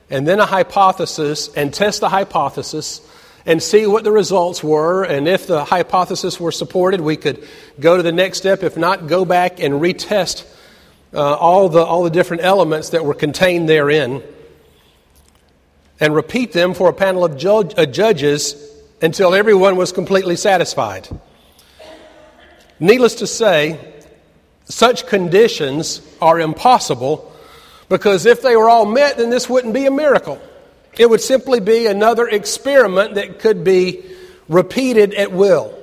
and 0.10 0.28
then 0.28 0.40
a 0.40 0.48
hypothesis 0.48 1.48
and 1.56 1.72
test 1.72 2.00
the 2.00 2.10
hypothesis 2.10 3.02
and 3.46 3.62
see 3.62 3.86
what 3.86 4.04
the 4.04 4.12
results 4.12 4.64
were. 4.64 5.04
And 5.04 5.28
if 5.28 5.46
the 5.46 5.64
hypothesis 5.64 6.40
were 6.40 6.52
supported, 6.52 7.00
we 7.00 7.16
could 7.16 7.48
go 7.80 7.98
to 7.98 8.02
the 8.02 8.12
next 8.12 8.40
step. 8.40 8.64
If 8.64 8.76
not, 8.76 9.06
go 9.06 9.26
back 9.26 9.60
and 9.60 9.76
retest 9.76 10.52
uh, 11.14 11.36
all, 11.36 11.70
the, 11.70 11.84
all 11.84 12.04
the 12.04 12.10
different 12.10 12.42
elements 12.42 12.90
that 12.90 13.06
were 13.06 13.14
contained 13.14 13.70
therein 13.70 14.24
and 16.00 16.16
repeat 16.16 16.52
them 16.52 16.74
for 16.74 16.90
a 16.90 16.94
panel 16.94 17.24
of 17.24 17.38
judge, 17.38 17.76
uh, 17.78 17.86
judges 17.86 18.56
until 19.04 19.36
everyone 19.36 19.76
was 19.76 19.92
completely 19.92 20.36
satisfied. 20.36 21.08
Needless 22.80 23.14
to 23.16 23.28
say, 23.28 23.80
such 24.66 25.06
conditions 25.06 26.02
are 26.20 26.40
impossible 26.40 27.30
because 27.90 28.26
if 28.26 28.42
they 28.42 28.56
were 28.56 28.70
all 28.70 28.86
met, 28.86 29.18
then 29.18 29.30
this 29.30 29.50
wouldn't 29.50 29.74
be 29.74 29.86
a 29.86 29.92
miracle. 29.92 30.42
It 30.98 31.10
would 31.10 31.22
simply 31.22 31.60
be 31.60 31.88
another 31.88 32.28
experiment 32.28 33.16
that 33.16 33.40
could 33.40 33.64
be 33.64 34.04
repeated 34.48 35.14
at 35.14 35.32
will. 35.32 35.80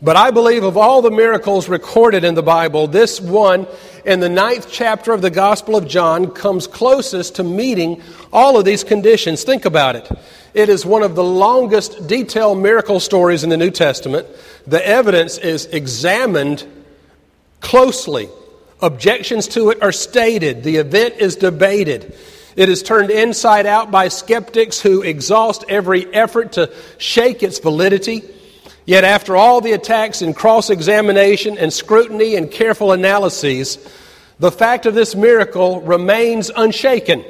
But 0.00 0.16
I 0.16 0.32
believe 0.32 0.64
of 0.64 0.76
all 0.76 1.00
the 1.00 1.12
miracles 1.12 1.68
recorded 1.68 2.24
in 2.24 2.34
the 2.34 2.42
Bible, 2.42 2.88
this 2.88 3.20
one 3.20 3.68
in 4.04 4.18
the 4.18 4.28
ninth 4.28 4.66
chapter 4.68 5.12
of 5.12 5.22
the 5.22 5.30
Gospel 5.30 5.76
of 5.76 5.86
John 5.86 6.32
comes 6.32 6.66
closest 6.66 7.36
to 7.36 7.44
meeting 7.44 8.02
all 8.32 8.58
of 8.58 8.64
these 8.64 8.82
conditions. 8.82 9.44
Think 9.44 9.64
about 9.64 9.94
it. 9.94 10.10
It 10.54 10.68
is 10.68 10.84
one 10.84 11.04
of 11.04 11.14
the 11.14 11.22
longest 11.22 12.08
detailed 12.08 12.58
miracle 12.58 12.98
stories 12.98 13.44
in 13.44 13.50
the 13.50 13.56
New 13.56 13.70
Testament. 13.70 14.26
The 14.66 14.84
evidence 14.84 15.38
is 15.38 15.66
examined 15.66 16.66
closely. 17.60 18.28
Objections 18.82 19.46
to 19.48 19.70
it 19.70 19.80
are 19.80 19.92
stated. 19.92 20.64
The 20.64 20.76
event 20.76 21.14
is 21.18 21.36
debated. 21.36 22.14
It 22.56 22.68
is 22.68 22.82
turned 22.82 23.10
inside 23.10 23.64
out 23.64 23.90
by 23.92 24.08
skeptics 24.08 24.80
who 24.80 25.02
exhaust 25.02 25.64
every 25.68 26.12
effort 26.12 26.52
to 26.52 26.74
shake 26.98 27.42
its 27.42 27.60
validity. 27.60 28.22
Yet, 28.84 29.04
after 29.04 29.36
all 29.36 29.60
the 29.60 29.72
attacks 29.72 30.20
and 30.20 30.34
cross 30.34 30.68
examination 30.68 31.56
and 31.56 31.72
scrutiny 31.72 32.34
and 32.34 32.50
careful 32.50 32.90
analyses, 32.90 33.78
the 34.40 34.50
fact 34.50 34.86
of 34.86 34.94
this 34.94 35.14
miracle 35.14 35.80
remains 35.82 36.50
unshaken. 36.54 37.24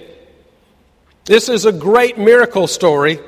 This 1.27 1.51
is 1.51 1.67
a 1.67 1.73
great 1.73 2.17
miracle 2.17 2.67
story, 2.67 3.21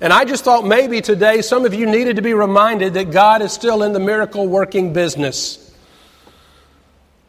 and 0.00 0.12
I 0.12 0.24
just 0.24 0.44
thought 0.44 0.64
maybe 0.64 1.00
today 1.00 1.42
some 1.42 1.66
of 1.66 1.74
you 1.74 1.86
needed 1.86 2.16
to 2.16 2.22
be 2.22 2.34
reminded 2.34 2.94
that 2.94 3.10
God 3.10 3.42
is 3.42 3.52
still 3.52 3.82
in 3.82 3.92
the 3.92 4.00
miracle 4.00 4.46
working 4.46 4.92
business. 4.92 5.61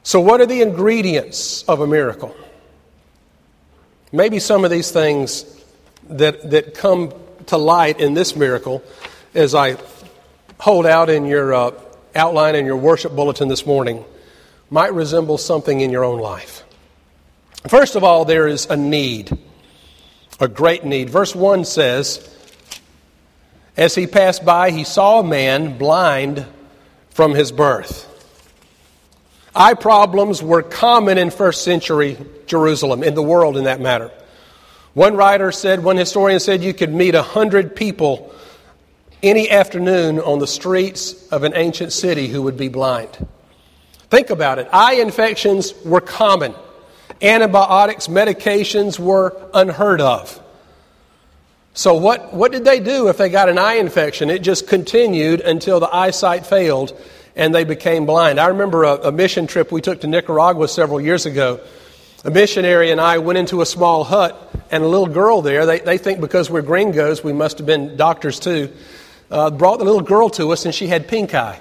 So, 0.03 0.19
what 0.19 0.41
are 0.41 0.45
the 0.45 0.61
ingredients 0.61 1.63
of 1.63 1.79
a 1.79 1.87
miracle? 1.87 2.35
Maybe 4.11 4.39
some 4.39 4.65
of 4.65 4.69
these 4.69 4.91
things 4.91 5.45
that, 6.09 6.51
that 6.51 6.75
come 6.75 7.13
to 7.47 7.57
light 7.57 7.99
in 7.99 8.13
this 8.13 8.35
miracle 8.35 8.83
as 9.33 9.55
I 9.55 9.77
hold 10.59 10.85
out 10.85 11.09
in 11.09 11.25
your 11.25 11.53
uh, 11.53 11.71
outline 12.15 12.55
in 12.55 12.65
your 12.65 12.77
worship 12.77 13.15
bulletin 13.15 13.47
this 13.47 13.65
morning 13.65 14.03
might 14.69 14.93
resemble 14.93 15.37
something 15.37 15.81
in 15.81 15.89
your 15.89 16.03
own 16.03 16.19
life. 16.19 16.63
First 17.67 17.95
of 17.95 18.03
all, 18.03 18.25
there 18.25 18.47
is 18.47 18.65
a 18.65 18.75
need, 18.75 19.35
a 20.39 20.47
great 20.47 20.83
need. 20.83 21.09
Verse 21.09 21.33
1 21.33 21.63
says, 21.63 22.29
As 23.77 23.95
he 23.95 24.05
passed 24.05 24.43
by, 24.43 24.71
he 24.71 24.83
saw 24.83 25.19
a 25.19 25.23
man 25.23 25.77
blind 25.77 26.45
from 27.09 27.33
his 27.33 27.51
birth. 27.51 28.09
Eye 29.55 29.75
problems 29.75 30.41
were 30.41 30.63
common 30.63 31.17
in 31.17 31.29
first 31.29 31.63
century 31.63 32.17
Jerusalem, 32.47 33.03
in 33.03 33.13
the 33.13 33.21
world 33.21 33.55
in 33.57 33.65
that 33.65 33.79
matter. 33.79 34.11
One 34.93 35.15
writer 35.15 35.51
said, 35.51 35.83
one 35.83 35.97
historian 35.97 36.39
said, 36.39 36.63
you 36.63 36.73
could 36.73 36.93
meet 36.93 37.15
a 37.15 37.23
hundred 37.23 37.75
people 37.75 38.33
any 39.21 39.49
afternoon 39.49 40.19
on 40.19 40.39
the 40.39 40.47
streets 40.47 41.27
of 41.29 41.43
an 41.43 41.53
ancient 41.55 41.93
city 41.93 42.27
who 42.27 42.41
would 42.43 42.57
be 42.57 42.67
blind. 42.67 43.25
Think 44.09 44.29
about 44.29 44.59
it. 44.59 44.67
Eye 44.71 44.95
infections 44.95 45.73
were 45.83 46.01
common. 46.01 46.53
Antibiotics, 47.21 48.07
medications 48.07 48.99
were 48.99 49.35
unheard 49.53 50.01
of. 50.01 50.39
So, 51.73 51.95
what, 51.95 52.33
what 52.33 52.51
did 52.51 52.65
they 52.65 52.79
do 52.79 53.07
if 53.07 53.17
they 53.17 53.29
got 53.29 53.49
an 53.49 53.57
eye 53.57 53.75
infection? 53.75 54.29
It 54.29 54.43
just 54.43 54.67
continued 54.67 55.41
until 55.41 55.79
the 55.79 55.93
eyesight 55.93 56.45
failed 56.45 56.95
and 57.35 57.53
they 57.53 57.63
became 57.63 58.05
blind. 58.05 58.39
I 58.39 58.47
remember 58.47 58.83
a, 58.83 59.07
a, 59.07 59.11
mission 59.11 59.47
trip 59.47 59.71
we 59.71 59.81
took 59.81 60.01
to 60.01 60.07
Nicaragua 60.07 60.67
several 60.67 61.01
years 61.01 61.25
ago. 61.25 61.59
A 62.23 62.31
missionary 62.31 62.91
and 62.91 63.01
I 63.01 63.17
went 63.17 63.37
into 63.37 63.61
a 63.61 63.65
small 63.65 64.03
hut, 64.03 64.39
and 64.71 64.83
a 64.83 64.87
little 64.87 65.07
girl 65.07 65.41
there, 65.41 65.65
they, 65.65 65.79
they 65.79 65.97
think 65.97 66.21
because 66.21 66.49
we're 66.49 66.61
gringos, 66.61 67.23
we 67.23 67.33
must 67.33 67.57
have 67.57 67.67
been 67.67 67.97
doctors 67.97 68.39
too, 68.39 68.71
uh, 69.29 69.49
brought 69.51 69.79
the 69.79 69.85
little 69.85 70.01
girl 70.01 70.29
to 70.31 70.51
us, 70.51 70.65
and 70.65 70.73
she 70.73 70.87
had 70.87 71.07
pink 71.07 71.33
eye. 71.33 71.59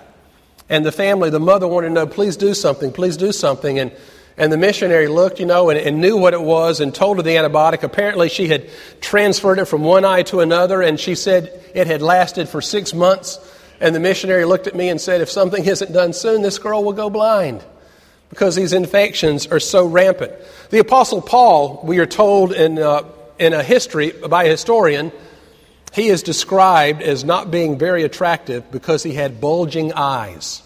And 0.68 0.86
the 0.86 0.92
family, 0.92 1.30
the 1.30 1.40
mother 1.40 1.66
wanted 1.66 1.88
to 1.88 1.94
know, 1.94 2.06
please 2.06 2.36
do 2.36 2.54
something, 2.54 2.92
please 2.92 3.16
do 3.16 3.32
something. 3.32 3.78
And, 3.78 3.92
and 4.36 4.52
the 4.52 4.56
missionary 4.56 5.08
looked, 5.08 5.40
you 5.40 5.46
know, 5.46 5.68
and, 5.68 5.78
and 5.78 6.00
knew 6.00 6.16
what 6.16 6.32
it 6.32 6.40
was 6.40 6.80
and 6.80 6.94
told 6.94 7.18
her 7.18 7.22
the 7.22 7.36
antibiotic. 7.36 7.82
Apparently, 7.82 8.28
she 8.28 8.48
had 8.48 8.70
transferred 9.00 9.58
it 9.58 9.66
from 9.66 9.82
one 9.82 10.04
eye 10.04 10.22
to 10.22 10.40
another, 10.40 10.80
and 10.80 10.98
she 10.98 11.14
said 11.14 11.62
it 11.74 11.86
had 11.86 12.00
lasted 12.00 12.48
for 12.48 12.62
six 12.62 12.94
months. 12.94 13.38
And 13.82 13.96
the 13.96 14.00
missionary 14.00 14.44
looked 14.44 14.68
at 14.68 14.76
me 14.76 14.90
and 14.90 15.00
said, 15.00 15.20
If 15.20 15.28
something 15.28 15.64
isn't 15.64 15.92
done 15.92 16.12
soon, 16.12 16.40
this 16.40 16.58
girl 16.58 16.84
will 16.84 16.92
go 16.92 17.10
blind 17.10 17.64
because 18.30 18.54
these 18.54 18.72
infections 18.72 19.48
are 19.48 19.58
so 19.58 19.84
rampant. 19.86 20.32
The 20.70 20.78
Apostle 20.78 21.20
Paul, 21.20 21.80
we 21.82 21.98
are 21.98 22.06
told 22.06 22.52
in, 22.52 22.78
uh, 22.78 23.02
in 23.40 23.52
a 23.52 23.62
history 23.62 24.12
by 24.12 24.44
a 24.44 24.48
historian, 24.50 25.10
he 25.92 26.06
is 26.06 26.22
described 26.22 27.02
as 27.02 27.24
not 27.24 27.50
being 27.50 27.76
very 27.76 28.04
attractive 28.04 28.70
because 28.70 29.02
he 29.02 29.14
had 29.14 29.40
bulging 29.40 29.92
eyes. 29.94 30.62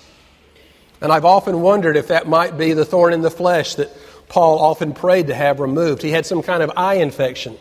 And 1.01 1.11
I've 1.11 1.25
often 1.25 1.63
wondered 1.63 1.97
if 1.97 2.09
that 2.09 2.29
might 2.29 2.59
be 2.59 2.75
the 2.75 2.85
thorn 2.85 3.15
in 3.15 3.23
the 3.23 3.31
flesh 3.31 3.77
that 3.77 3.91
Paul 4.29 4.59
often 4.59 4.93
prayed 4.93 5.29
to 5.29 5.35
have 5.35 5.59
removed. 5.59 6.03
He 6.03 6.11
had 6.11 6.27
some 6.27 6.43
kind 6.43 6.63
of 6.63 6.71
eye 6.77 6.97
infection 6.97 7.57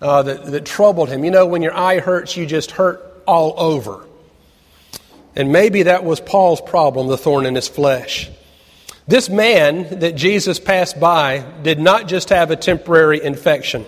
uh, 0.00 0.22
that, 0.22 0.46
that 0.46 0.64
troubled 0.64 1.10
him. 1.10 1.22
You 1.22 1.30
know, 1.30 1.46
when 1.46 1.60
your 1.60 1.76
eye 1.76 2.00
hurts, 2.00 2.34
you 2.34 2.46
just 2.46 2.70
hurt 2.70 3.22
all 3.26 3.52
over. 3.58 4.06
And 5.36 5.52
maybe 5.52 5.84
that 5.84 6.04
was 6.04 6.20
Paul's 6.20 6.60
problem, 6.60 7.06
the 7.06 7.16
thorn 7.16 7.46
in 7.46 7.54
his 7.54 7.68
flesh. 7.68 8.30
This 9.06 9.28
man 9.28 10.00
that 10.00 10.16
Jesus 10.16 10.60
passed 10.60 11.00
by 11.00 11.44
did 11.62 11.78
not 11.78 12.08
just 12.08 12.28
have 12.28 12.50
a 12.50 12.56
temporary 12.56 13.22
infection, 13.22 13.84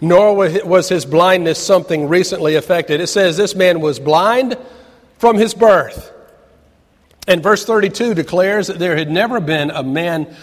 nor 0.00 0.34
was 0.34 0.88
his 0.88 1.04
blindness 1.04 1.58
something 1.58 2.08
recently 2.08 2.54
affected. 2.54 3.00
It 3.00 3.08
says 3.08 3.36
this 3.36 3.54
man 3.54 3.80
was 3.80 4.00
blind 4.00 4.56
from 5.18 5.36
his 5.36 5.54
birth. 5.54 6.12
And 7.28 7.42
verse 7.42 7.64
32 7.64 8.14
declares 8.14 8.68
that 8.68 8.78
there 8.78 8.96
had 8.96 9.10
never 9.10 9.38
been 9.40 9.70
a 9.70 9.82
man 9.82 10.34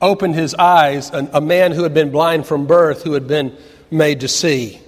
opened 0.00 0.34
his 0.34 0.54
eyes, 0.54 1.10
a 1.10 1.40
man 1.40 1.72
who 1.72 1.82
had 1.82 1.94
been 1.94 2.10
blind 2.10 2.46
from 2.46 2.66
birth, 2.66 3.02
who 3.02 3.14
had 3.14 3.26
been 3.26 3.56
made 3.90 4.20
to 4.20 4.28
see. 4.28 4.80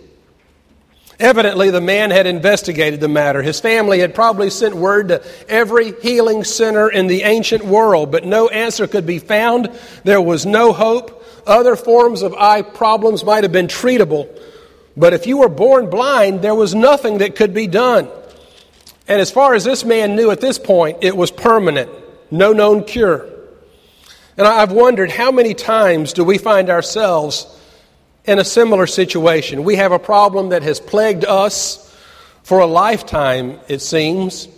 Evidently, 1.21 1.71
the 1.71 1.81
man 1.81 2.13
had 2.13 2.27
investigated 2.27 3.01
the 3.01 3.09
matter. 3.09 3.43
His 3.43 3.59
family 3.59 3.99
had 3.99 4.15
probably 4.15 4.51
sent 4.51 4.77
word 4.77 5.09
to 5.09 5.23
every 5.49 5.93
healing 6.01 6.45
center 6.45 6.89
in 6.89 7.09
the 7.09 7.25
ancient 7.25 7.65
world, 7.65 8.13
but 8.13 8.25
no 8.25 8.49
answer 8.49 8.87
could 8.87 9.05
be 9.05 9.19
found. 9.19 9.69
There 10.05 10.21
was 10.21 10.47
no 10.47 10.73
hope. 10.73 11.25
Other 11.45 11.75
forms 11.75 12.23
of 12.23 12.35
eye 12.35 12.63
problems 12.63 13.25
might 13.25 13.43
have 13.43 13.53
been 13.53 13.67
treatable, 13.67 14.29
but 14.97 15.13
if 15.13 15.27
you 15.27 15.39
were 15.39 15.49
born 15.49 15.91
blind, 15.91 16.43
there 16.43 16.55
was 16.55 16.75
nothing 16.75 17.19
that 17.19 17.35
could 17.35 17.55
be 17.55 17.67
done. 17.67 18.09
And 19.09 19.21
as 19.21 19.31
far 19.31 19.55
as 19.55 19.65
this 19.65 19.85
man 19.85 20.15
knew 20.15 20.31
at 20.31 20.41
this 20.41 20.59
point, 20.59 20.99
it 21.01 21.17
was 21.17 21.31
permanent, 21.31 21.91
no 22.31 22.53
known 22.53 22.85
cure. 22.85 23.27
And 24.37 24.47
I've 24.47 24.71
wondered 24.71 25.11
how 25.11 25.33
many 25.33 25.55
times 25.55 26.13
do 26.13 26.23
we 26.23 26.39
find 26.39 26.71
ourselves 26.71 27.47
in 28.29 28.39
a 28.39 28.45
similar 28.45 28.87
situation. 28.87 29.65
We 29.65 29.77
have 29.77 29.91
a 29.91 29.99
problem 29.99 30.51
that 30.51 30.63
has 30.63 30.81
plagued 30.81 31.25
us 31.25 31.85
for 32.43 32.61
a 32.61 32.67
lifetime, 32.67 33.59
it 33.69 33.81
seems. 33.81 34.49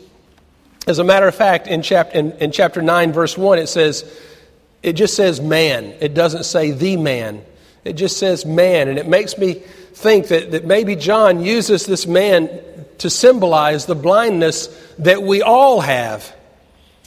As 0.88 0.98
a 0.98 1.04
matter 1.04 1.28
of 1.28 1.36
fact, 1.36 1.68
in, 1.68 1.80
chap- 1.82 2.16
in, 2.16 2.32
in 2.32 2.50
chapter 2.50 2.82
9, 2.82 3.12
verse 3.12 3.38
1, 3.38 3.60
it 3.60 3.68
says, 3.68 4.20
it 4.82 4.94
just 4.94 5.14
says 5.14 5.40
man. 5.40 5.94
It 6.00 6.14
doesn't 6.14 6.44
say 6.44 6.72
the 6.72 6.96
man. 6.96 7.44
It 7.84 7.92
just 7.92 8.16
says 8.16 8.44
man. 8.44 8.88
And 8.88 8.98
it 8.98 9.06
makes 9.06 9.38
me 9.38 9.54
think 9.54 10.28
that, 10.28 10.50
that 10.50 10.64
maybe 10.64 10.96
John 10.96 11.40
uses 11.40 11.86
this 11.86 12.08
man 12.08 12.50
to 12.98 13.08
symbolize 13.08 13.86
the 13.86 13.94
blindness 13.94 14.66
that 14.98 15.22
we 15.22 15.42
all 15.42 15.80
have 15.80 16.34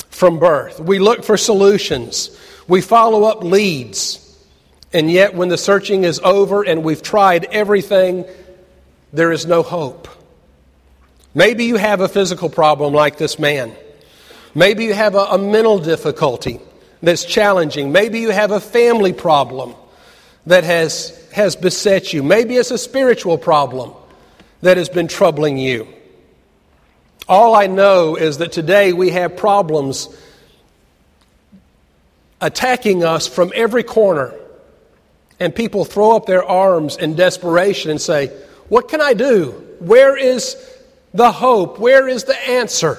from 0.09 0.39
birth. 0.39 0.79
We 0.79 0.99
look 0.99 1.25
for 1.25 1.35
solutions, 1.35 2.39
we 2.69 2.79
follow 2.79 3.25
up 3.25 3.43
leads. 3.43 4.22
And 4.93 5.09
yet, 5.09 5.33
when 5.33 5.49
the 5.49 5.57
searching 5.57 6.03
is 6.03 6.19
over 6.19 6.63
and 6.63 6.83
we've 6.83 7.01
tried 7.01 7.45
everything, 7.45 8.25
there 9.11 9.31
is 9.31 9.45
no 9.45 9.63
hope. 9.63 10.07
Maybe 11.33 11.65
you 11.65 11.77
have 11.77 12.01
a 12.01 12.07
physical 12.07 12.49
problem 12.49 12.93
like 12.93 13.17
this 13.17 13.39
man. 13.39 13.75
Maybe 14.53 14.85
you 14.85 14.93
have 14.93 15.15
a, 15.15 15.19
a 15.31 15.37
mental 15.37 15.79
difficulty 15.79 16.59
that's 17.01 17.25
challenging. 17.25 17.91
Maybe 17.91 18.19
you 18.19 18.29
have 18.29 18.51
a 18.51 18.59
family 18.59 19.13
problem 19.13 19.73
that 20.45 20.63
has, 20.63 21.27
has 21.31 21.55
beset 21.55 22.13
you. 22.13 22.21
Maybe 22.21 22.55
it's 22.55 22.71
a 22.71 22.77
spiritual 22.77 23.37
problem 23.37 23.93
that 24.61 24.77
has 24.77 24.89
been 24.89 25.07
troubling 25.07 25.57
you. 25.57 25.87
All 27.27 27.55
I 27.55 27.67
know 27.67 28.15
is 28.15 28.37
that 28.39 28.51
today 28.51 28.93
we 28.93 29.09
have 29.09 29.37
problems 29.37 30.09
attacking 32.41 33.03
us 33.03 33.27
from 33.27 33.51
every 33.55 33.83
corner. 33.83 34.33
And 35.43 35.53
people 35.53 35.83
throw 35.83 36.15
up 36.15 36.25
their 36.25 36.45
arms 36.45 36.95
in 36.95 37.17
desperation 37.17 37.91
and 37.91 37.99
say, 37.99 38.27
What 38.69 38.87
can 38.87 39.01
I 39.01 39.13
do? 39.13 39.51
Where 39.79 40.15
is 40.15 40.55
the 41.13 41.33
hope? 41.33 41.79
Where 41.79 42.07
is 42.07 42.23
the 42.23 42.49
answer? 42.49 42.97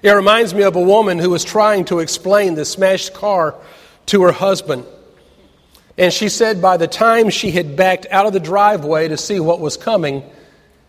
It 0.00 0.12
reminds 0.12 0.54
me 0.54 0.62
of 0.62 0.76
a 0.76 0.80
woman 0.80 1.18
who 1.18 1.30
was 1.30 1.42
trying 1.42 1.86
to 1.86 1.98
explain 1.98 2.54
the 2.54 2.64
smashed 2.64 3.14
car 3.14 3.56
to 4.06 4.22
her 4.22 4.30
husband. 4.30 4.86
And 5.98 6.12
she 6.12 6.28
said 6.28 6.62
by 6.62 6.76
the 6.76 6.86
time 6.86 7.30
she 7.30 7.50
had 7.50 7.74
backed 7.74 8.06
out 8.12 8.26
of 8.26 8.32
the 8.32 8.38
driveway 8.38 9.08
to 9.08 9.16
see 9.16 9.40
what 9.40 9.58
was 9.58 9.76
coming, 9.76 10.22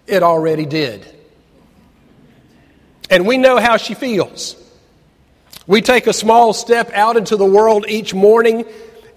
it 0.05 0.21
already 0.21 0.67
did. 0.67 1.07
And 3.09 3.25
we 3.25 3.39
know 3.39 3.57
how 3.57 3.77
she 3.77 3.95
feels. 3.95 4.55
We 5.65 5.81
take 5.81 6.05
a 6.05 6.13
small 6.13 6.53
step 6.53 6.91
out 6.93 7.17
into 7.17 7.35
the 7.35 7.45
world 7.45 7.85
each 7.89 8.13
morning, 8.13 8.63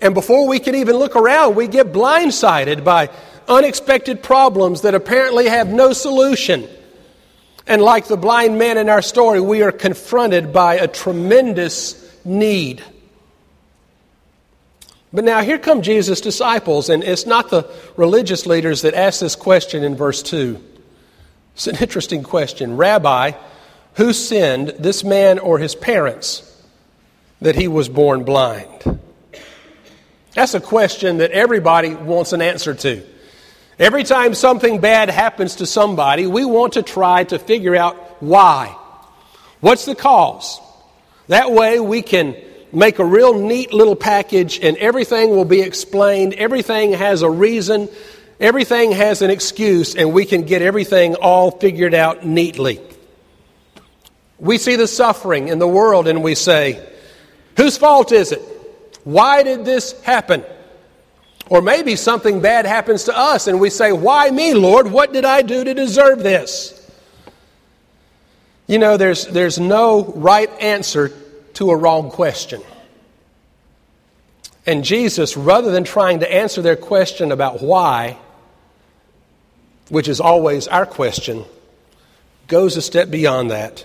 and 0.01 0.15
before 0.15 0.49
we 0.49 0.59
can 0.59 0.75
even 0.75 0.97
look 0.97 1.17
around, 1.17 1.57
we 1.57 1.69
get 1.69 1.93
blindsided 1.93 2.85
by 2.85 3.11
unexpected 3.49 4.23
problems 4.23 4.83
that 4.83 4.95
apparently 4.95 5.49
have 5.49 5.69
no 5.69 5.93
solution. 5.93 6.69
And 7.67 7.83
like 7.83 8.07
the 8.07 8.17
blind 8.17 8.59
man 8.59 8.79
in 8.79 8.89
our 8.89 9.03
story, 9.03 9.41
we 9.41 9.63
are 9.63 9.73
confronted 9.73 10.53
by 10.53 10.77
a 10.77 10.89
tremendous 10.89 11.97
need. 12.25 12.83
But 15.13 15.25
now 15.25 15.43
here 15.43 15.59
come 15.59 15.83
Jesus' 15.83 16.21
disciples, 16.21 16.89
and 16.89 17.03
it's 17.03 17.27
not 17.27 17.51
the 17.51 17.69
religious 17.97 18.47
leaders 18.47 18.83
that 18.83 18.95
ask 18.95 19.21
this 19.21 19.37
question 19.37 19.83
in 19.83 19.97
verse 19.97 20.23
2. 20.23 20.63
It's 21.55 21.67
an 21.67 21.77
interesting 21.77 22.23
question. 22.23 22.77
Rabbi, 22.77 23.33
who 23.95 24.13
sinned, 24.13 24.69
this 24.79 25.03
man 25.03 25.41
or 25.41 25.59
his 25.59 25.75
parents, 25.75 26.47
that 27.41 27.57
he 27.57 27.67
was 27.67 27.89
born 27.89 28.23
blind? 28.23 29.00
That's 30.35 30.55
a 30.55 30.61
question 30.61 31.19
that 31.19 31.33
everybody 31.33 31.95
wants 31.95 32.33
an 32.33 32.41
answer 32.43 32.75
to. 32.75 33.03
Every 33.79 34.05
time 34.05 34.35
something 34.35 34.81
bad 34.81 35.09
happens 35.09 35.57
to 35.57 35.67
somebody, 35.67 36.27
we 36.27 36.45
want 36.45 36.75
to 36.75 36.83
try 36.83 37.25
to 37.25 37.39
figure 37.39 37.75
out 37.75 37.97
why. 38.23 38.77
What's 39.61 39.87
the 39.87 39.95
cause? 39.95 40.61
That 41.29 41.51
way 41.51 41.81
we 41.81 42.03
can 42.03 42.37
make 42.73 42.99
a 42.99 43.05
real 43.05 43.39
neat 43.39 43.73
little 43.73 43.97
package 43.97 44.61
and 44.61 44.77
everything 44.77 45.31
will 45.31 45.45
be 45.45 45.63
explained. 45.63 46.35
Everything 46.35 46.93
has 46.93 47.23
a 47.23 47.31
reason, 47.31 47.89
everything 48.39 48.93
has 48.93 49.23
an 49.23 49.31
excuse, 49.31 49.97
and 49.97 50.13
we 50.13 50.25
can 50.25 50.43
get 50.43 50.63
everything 50.63 51.17
all 51.17 51.51
figured 51.51 51.95
out 51.95 52.25
neatly. 52.25 52.81
We 54.39 54.59
see 54.59 54.77
the 54.77 54.87
suffering 54.87 55.49
in 55.49 55.59
the 55.59 55.69
world 55.69 56.07
and 56.07 56.23
we 56.23 56.35
say, 56.35 56.87
Whose 57.57 57.77
fault 57.77 58.13
is 58.13 58.33
it? 58.33 58.41
Why 59.05 59.43
did 59.43 59.65
this 59.65 60.01
happen? 60.03 60.45
Or 61.49 61.61
maybe 61.63 61.97
something 61.97 62.41
bad 62.41 62.65
happens 62.65 63.05
to 63.05 63.17
us 63.17 63.47
and 63.47 63.59
we 63.61 63.71
say, 63.71 63.93
Why 63.93 64.31
me, 64.31 64.55
Lord? 64.55 64.91
What 64.91 65.13
did 65.13 65.25
I 65.25 65.43
do 65.43 65.65
to 65.65 65.75
deserve 65.75 66.23
this? 66.23 66.77
You 68.67 68.79
know, 68.79 68.97
there's, 68.97 69.27
there's 69.27 69.59
no 69.59 70.05
right 70.05 70.49
answer 70.61 71.13
to 71.55 71.71
a 71.71 71.77
wrong 71.77 72.11
question. 72.11 72.63
And 74.65 74.85
Jesus, 74.85 75.37
rather 75.37 75.73
than 75.73 75.83
trying 75.83 76.21
to 76.21 76.33
answer 76.33 76.63
their 76.63 76.77
question 76.77 77.33
about 77.33 77.61
why, 77.61 78.17
which 79.89 80.07
is 80.07 80.21
always 80.21 80.69
our 80.69 80.87
question, 80.87 81.45
goes 82.47 82.77
a 82.77 82.83
step 82.83 83.11
beyond 83.11 83.51
that. 83.51 83.85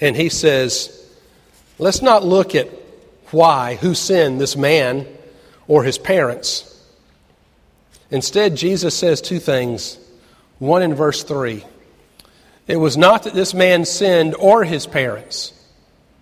And 0.00 0.16
he 0.16 0.28
says, 0.28 1.08
let's 1.78 2.02
not 2.02 2.24
look 2.24 2.56
at 2.56 2.68
why, 3.32 3.76
who 3.76 3.94
sinned, 3.94 4.40
this 4.40 4.56
man 4.56 5.06
or 5.66 5.84
his 5.84 5.98
parents. 5.98 6.64
Instead, 8.10 8.56
Jesus 8.56 8.96
says 8.96 9.20
two 9.20 9.38
things. 9.38 9.98
One 10.58 10.82
in 10.82 10.94
verse 10.94 11.22
3. 11.22 11.64
It 12.66 12.76
was 12.76 12.96
not 12.96 13.24
that 13.24 13.34
this 13.34 13.54
man 13.54 13.84
sinned 13.84 14.34
or 14.34 14.64
his 14.64 14.86
parents 14.86 15.52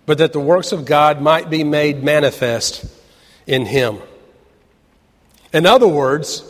but 0.07 0.19
that 0.19 0.33
the 0.33 0.39
works 0.39 0.71
of 0.71 0.85
God 0.85 1.21
might 1.21 1.51
be 1.51 1.63
made 1.63 2.01
manifest 2.01 2.85
in 3.45 3.65
him. 3.65 3.99
In 5.53 5.67
other 5.67 5.87
words, 5.87 6.43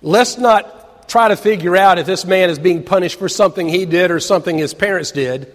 let's 0.00 0.38
not 0.38 1.08
try 1.08 1.28
to 1.28 1.36
figure 1.36 1.76
out 1.76 1.98
if 1.98 2.06
this 2.06 2.24
man 2.24 2.48
is 2.48 2.58
being 2.58 2.82
punished 2.82 3.18
for 3.18 3.28
something 3.28 3.68
he 3.68 3.84
did 3.84 4.10
or 4.10 4.18
something 4.20 4.56
his 4.56 4.72
parents 4.72 5.12
did, 5.12 5.52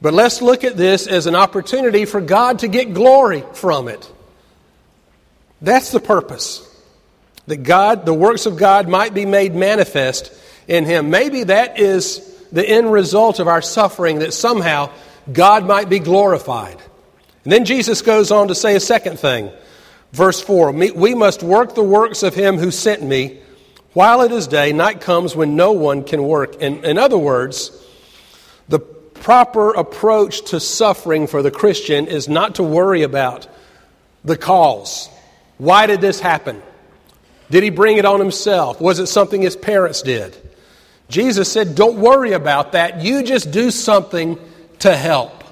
but 0.00 0.14
let's 0.14 0.42
look 0.42 0.64
at 0.64 0.76
this 0.76 1.06
as 1.06 1.26
an 1.26 1.34
opportunity 1.34 2.04
for 2.04 2.20
God 2.20 2.60
to 2.60 2.68
get 2.68 2.94
glory 2.94 3.44
from 3.54 3.88
it. 3.88 4.10
That's 5.62 5.90
the 5.90 6.00
purpose. 6.00 6.60
That 7.46 7.58
God, 7.58 8.06
the 8.06 8.14
works 8.14 8.46
of 8.46 8.56
God 8.56 8.88
might 8.88 9.14
be 9.14 9.26
made 9.26 9.54
manifest 9.54 10.32
in 10.68 10.84
him. 10.84 11.10
Maybe 11.10 11.44
that 11.44 11.78
is 11.78 12.20
the 12.52 12.66
end 12.66 12.90
result 12.90 13.38
of 13.38 13.48
our 13.48 13.62
suffering 13.62 14.20
that 14.20 14.32
somehow 14.32 14.90
God 15.32 15.66
might 15.66 15.88
be 15.88 15.98
glorified. 15.98 16.78
And 17.44 17.52
then 17.52 17.64
Jesus 17.64 18.02
goes 18.02 18.30
on 18.30 18.48
to 18.48 18.54
say 18.54 18.76
a 18.76 18.80
second 18.80 19.18
thing. 19.18 19.50
Verse 20.12 20.40
4 20.40 20.72
We 20.72 21.14
must 21.14 21.42
work 21.42 21.74
the 21.74 21.82
works 21.82 22.22
of 22.22 22.34
him 22.34 22.58
who 22.58 22.70
sent 22.70 23.02
me 23.02 23.40
while 23.92 24.22
it 24.22 24.32
is 24.32 24.46
day. 24.46 24.72
Night 24.72 25.00
comes 25.00 25.34
when 25.34 25.56
no 25.56 25.72
one 25.72 26.04
can 26.04 26.22
work. 26.22 26.56
In, 26.56 26.84
in 26.84 26.98
other 26.98 27.18
words, 27.18 27.70
the 28.68 28.80
proper 29.24 29.70
approach 29.70 30.50
to 30.50 30.60
suffering 30.60 31.26
for 31.26 31.42
the 31.42 31.50
Christian 31.50 32.08
is 32.08 32.28
not 32.28 32.56
to 32.56 32.62
worry 32.62 33.02
about 33.02 33.48
the 34.22 34.36
cause. 34.36 35.08
Why 35.56 35.86
did 35.86 36.02
this 36.02 36.20
happen? 36.20 36.62
Did 37.50 37.62
he 37.62 37.70
bring 37.70 37.96
it 37.96 38.04
on 38.04 38.20
himself? 38.20 38.82
Was 38.82 38.98
it 38.98 39.06
something 39.06 39.40
his 39.40 39.56
parents 39.56 40.02
did? 40.02 40.36
Jesus 41.08 41.50
said, 41.50 41.74
Don't 41.74 41.96
worry 41.96 42.32
about 42.32 42.72
that. 42.72 43.02
You 43.02 43.22
just 43.22 43.50
do 43.50 43.70
something 43.70 44.38
to 44.80 44.94
help. 44.94 45.42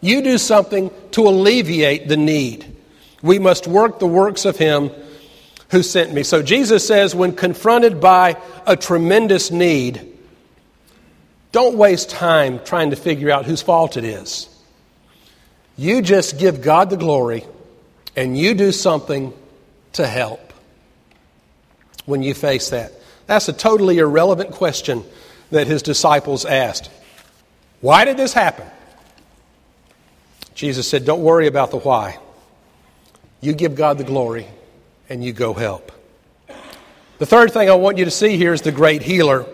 You 0.00 0.22
do 0.22 0.38
something 0.38 0.90
to 1.10 1.28
alleviate 1.28 2.08
the 2.08 2.16
need. 2.16 2.76
We 3.22 3.38
must 3.38 3.66
work 3.66 3.98
the 3.98 4.06
works 4.06 4.46
of 4.46 4.56
Him 4.56 4.90
who 5.70 5.82
sent 5.82 6.14
me. 6.14 6.22
So 6.22 6.42
Jesus 6.42 6.86
says, 6.86 7.14
when 7.14 7.34
confronted 7.34 8.00
by 8.00 8.40
a 8.66 8.74
tremendous 8.74 9.50
need, 9.50 10.17
don't 11.52 11.76
waste 11.76 12.10
time 12.10 12.60
trying 12.64 12.90
to 12.90 12.96
figure 12.96 13.30
out 13.30 13.46
whose 13.46 13.62
fault 13.62 13.96
it 13.96 14.04
is. 14.04 14.48
You 15.76 16.02
just 16.02 16.38
give 16.38 16.60
God 16.60 16.90
the 16.90 16.96
glory 16.96 17.44
and 18.16 18.36
you 18.36 18.54
do 18.54 18.72
something 18.72 19.32
to 19.94 20.06
help 20.06 20.52
when 22.04 22.22
you 22.22 22.34
face 22.34 22.70
that. 22.70 22.92
That's 23.26 23.48
a 23.48 23.52
totally 23.52 23.98
irrelevant 23.98 24.52
question 24.52 25.04
that 25.50 25.66
his 25.66 25.82
disciples 25.82 26.44
asked. 26.44 26.90
Why 27.80 28.04
did 28.04 28.16
this 28.16 28.32
happen? 28.32 28.66
Jesus 30.54 30.88
said, 30.88 31.04
Don't 31.04 31.22
worry 31.22 31.46
about 31.46 31.70
the 31.70 31.78
why. 31.78 32.18
You 33.40 33.52
give 33.52 33.76
God 33.76 33.98
the 33.98 34.04
glory 34.04 34.48
and 35.08 35.22
you 35.24 35.32
go 35.32 35.54
help. 35.54 35.92
The 37.18 37.26
third 37.26 37.52
thing 37.52 37.70
I 37.70 37.74
want 37.74 37.98
you 37.98 38.04
to 38.04 38.10
see 38.10 38.36
here 38.36 38.52
is 38.52 38.62
the 38.62 38.72
great 38.72 39.02
healer, 39.02 39.46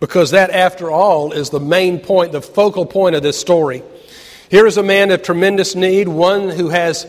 because 0.00 0.30
that, 0.30 0.50
after 0.50 0.90
all, 0.90 1.32
is 1.32 1.50
the 1.50 1.60
main 1.60 2.00
point, 2.00 2.32
the 2.32 2.42
focal 2.42 2.86
point 2.86 3.14
of 3.14 3.22
this 3.22 3.38
story. 3.38 3.82
Here 4.50 4.66
is 4.66 4.78
a 4.78 4.82
man 4.82 5.10
of 5.10 5.22
tremendous 5.22 5.74
need, 5.76 6.08
one 6.08 6.48
who 6.48 6.70
has 6.70 7.06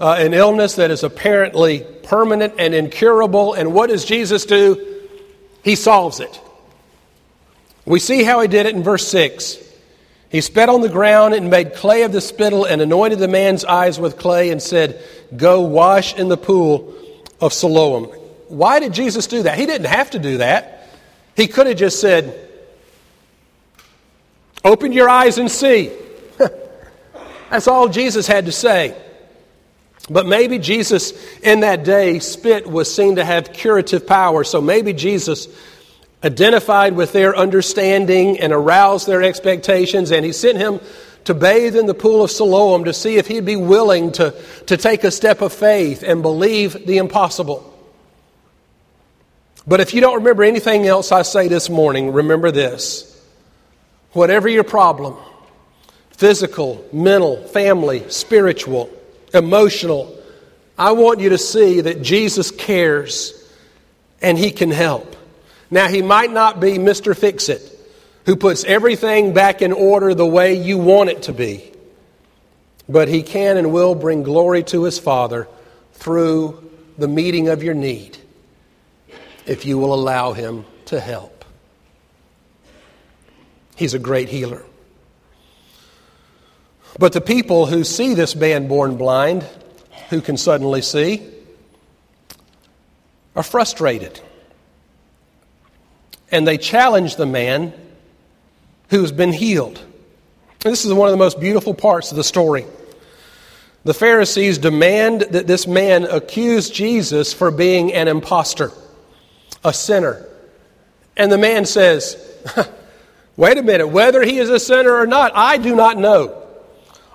uh, 0.00 0.16
an 0.18 0.34
illness 0.34 0.74
that 0.74 0.90
is 0.90 1.04
apparently 1.04 1.86
permanent 2.02 2.54
and 2.58 2.74
incurable. 2.74 3.54
And 3.54 3.72
what 3.72 3.88
does 3.88 4.04
Jesus 4.04 4.44
do? 4.44 5.00
He 5.62 5.76
solves 5.76 6.20
it. 6.20 6.40
We 7.86 8.00
see 8.00 8.24
how 8.24 8.40
he 8.40 8.48
did 8.48 8.66
it 8.66 8.74
in 8.74 8.82
verse 8.82 9.06
6. 9.08 9.58
He 10.28 10.40
spat 10.40 10.68
on 10.68 10.80
the 10.80 10.88
ground 10.88 11.34
and 11.34 11.50
made 11.50 11.74
clay 11.74 12.02
of 12.02 12.12
the 12.12 12.20
spittle 12.20 12.64
and 12.64 12.80
anointed 12.80 13.18
the 13.18 13.28
man's 13.28 13.64
eyes 13.64 14.00
with 14.00 14.16
clay 14.16 14.50
and 14.50 14.62
said, 14.62 15.00
Go 15.36 15.60
wash 15.62 16.14
in 16.14 16.28
the 16.28 16.36
pool 16.36 16.94
of 17.40 17.52
Siloam. 17.52 18.04
Why 18.48 18.80
did 18.80 18.92
Jesus 18.92 19.26
do 19.26 19.42
that? 19.44 19.58
He 19.58 19.66
didn't 19.66 19.86
have 19.86 20.10
to 20.10 20.18
do 20.18 20.38
that. 20.38 20.71
He 21.36 21.46
could 21.46 21.66
have 21.66 21.76
just 21.76 22.00
said, 22.00 22.50
Open 24.64 24.92
your 24.92 25.08
eyes 25.08 25.38
and 25.38 25.50
see. 25.50 25.90
That's 27.50 27.66
all 27.66 27.88
Jesus 27.88 28.26
had 28.26 28.46
to 28.46 28.52
say. 28.52 28.96
But 30.08 30.26
maybe 30.26 30.58
Jesus 30.58 31.12
in 31.40 31.60
that 31.60 31.84
day, 31.84 32.18
spit 32.18 32.68
was 32.68 32.92
seen 32.92 33.16
to 33.16 33.24
have 33.24 33.52
curative 33.52 34.06
power. 34.06 34.44
So 34.44 34.60
maybe 34.60 34.92
Jesus 34.92 35.48
identified 36.24 36.94
with 36.94 37.12
their 37.12 37.36
understanding 37.36 38.38
and 38.38 38.52
aroused 38.52 39.06
their 39.06 39.22
expectations, 39.22 40.12
and 40.12 40.24
he 40.24 40.32
sent 40.32 40.58
him 40.58 40.80
to 41.24 41.34
bathe 41.34 41.76
in 41.76 41.86
the 41.86 41.94
pool 41.94 42.22
of 42.22 42.30
Siloam 42.30 42.84
to 42.84 42.92
see 42.92 43.16
if 43.16 43.26
he'd 43.26 43.44
be 43.44 43.56
willing 43.56 44.12
to, 44.12 44.34
to 44.66 44.76
take 44.76 45.04
a 45.04 45.10
step 45.10 45.40
of 45.40 45.52
faith 45.52 46.02
and 46.02 46.22
believe 46.22 46.86
the 46.86 46.98
impossible. 46.98 47.71
But 49.66 49.80
if 49.80 49.94
you 49.94 50.00
don't 50.00 50.16
remember 50.16 50.42
anything 50.42 50.86
else 50.86 51.12
I 51.12 51.22
say 51.22 51.48
this 51.48 51.70
morning, 51.70 52.12
remember 52.12 52.50
this. 52.50 53.08
Whatever 54.12 54.48
your 54.48 54.64
problem, 54.64 55.16
physical, 56.10 56.84
mental, 56.92 57.36
family, 57.48 58.08
spiritual, 58.10 58.90
emotional, 59.32 60.18
I 60.76 60.92
want 60.92 61.20
you 61.20 61.30
to 61.30 61.38
see 61.38 61.82
that 61.82 62.02
Jesus 62.02 62.50
cares 62.50 63.38
and 64.20 64.36
He 64.36 64.50
can 64.50 64.70
help. 64.70 65.16
Now, 65.70 65.88
He 65.88 66.02
might 66.02 66.32
not 66.32 66.60
be 66.60 66.72
Mr. 66.72 67.16
Fix 67.16 67.48
It, 67.48 67.62
who 68.26 68.36
puts 68.36 68.64
everything 68.64 69.32
back 69.32 69.62
in 69.62 69.72
order 69.72 70.14
the 70.14 70.26
way 70.26 70.54
you 70.54 70.76
want 70.76 71.10
it 71.10 71.22
to 71.24 71.32
be, 71.32 71.72
but 72.88 73.08
He 73.08 73.22
can 73.22 73.56
and 73.56 73.72
will 73.72 73.94
bring 73.94 74.24
glory 74.24 74.64
to 74.64 74.84
His 74.84 74.98
Father 74.98 75.48
through 75.94 76.70
the 76.98 77.08
meeting 77.08 77.48
of 77.48 77.62
your 77.62 77.74
need 77.74 78.18
if 79.46 79.64
you 79.66 79.78
will 79.78 79.94
allow 79.94 80.32
Him 80.32 80.64
to 80.86 81.00
help. 81.00 81.44
He's 83.76 83.94
a 83.94 83.98
great 83.98 84.28
healer. 84.28 84.62
But 86.98 87.12
the 87.12 87.20
people 87.20 87.66
who 87.66 87.84
see 87.84 88.14
this 88.14 88.36
man 88.36 88.68
born 88.68 88.96
blind, 88.96 89.46
who 90.10 90.20
can 90.20 90.36
suddenly 90.36 90.82
see, 90.82 91.26
are 93.34 93.42
frustrated. 93.42 94.20
And 96.30 96.46
they 96.46 96.58
challenge 96.58 97.16
the 97.16 97.26
man 97.26 97.72
who's 98.90 99.12
been 99.12 99.32
healed. 99.32 99.82
This 100.60 100.84
is 100.84 100.92
one 100.92 101.08
of 101.08 101.12
the 101.12 101.18
most 101.18 101.40
beautiful 101.40 101.74
parts 101.74 102.10
of 102.10 102.16
the 102.16 102.24
story. 102.24 102.66
The 103.84 103.94
Pharisees 103.94 104.58
demand 104.58 105.22
that 105.30 105.46
this 105.46 105.66
man 105.66 106.04
accuse 106.04 106.70
Jesus 106.70 107.32
for 107.32 107.50
being 107.50 107.92
an 107.92 108.06
impostor 108.06 108.70
a 109.64 109.72
sinner. 109.72 110.26
And 111.16 111.30
the 111.30 111.38
man 111.38 111.66
says, 111.66 112.16
Wait 113.36 113.56
a 113.56 113.62
minute, 113.62 113.88
whether 113.88 114.22
he 114.22 114.38
is 114.38 114.50
a 114.50 114.60
sinner 114.60 114.94
or 114.94 115.06
not, 115.06 115.32
I 115.34 115.56
do 115.56 115.74
not 115.74 115.98
know. 115.98 116.38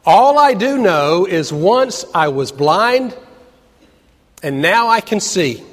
All 0.06 0.40
I 0.40 0.54
do 0.54 0.78
know 0.78 1.26
is 1.26 1.52
once 1.52 2.06
I 2.16 2.30
was 2.30 2.52
blind 2.52 3.16
and 4.42 4.62
now 4.62 4.88
I 4.88 5.02
can 5.02 5.20
see. 5.20 5.64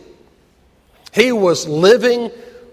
He 1.13 1.33
was 1.33 1.69
living, 1.69 2.31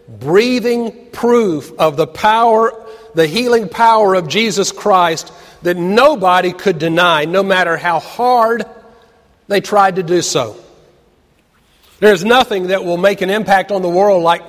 breathing 0.08 1.10
proof 1.12 1.72
of 1.78 1.98
the 1.98 2.08
power, 2.08 2.74
the 3.14 3.28
healing 3.28 3.70
power 3.70 4.16
of 4.16 4.28
Jesus 4.28 4.72
Christ 4.72 5.32
that 5.62 5.78
nobody 5.78 6.52
could 6.54 6.80
deny, 6.80 7.26
no 7.26 7.44
matter 7.44 7.78
how 7.78 8.00
hard 8.00 8.66
they 9.48 9.62
tried 9.62 9.98
to 9.98 10.04
do 10.04 10.22
so. 10.22 10.56
There's 12.02 12.26
nothing 12.26 12.70
that 12.70 12.84
will 12.84 12.98
make 12.98 13.22
an 13.22 13.30
impact 13.30 13.72
on 13.72 13.84
the 13.84 13.90
world 13.90 14.24
like 14.24 14.42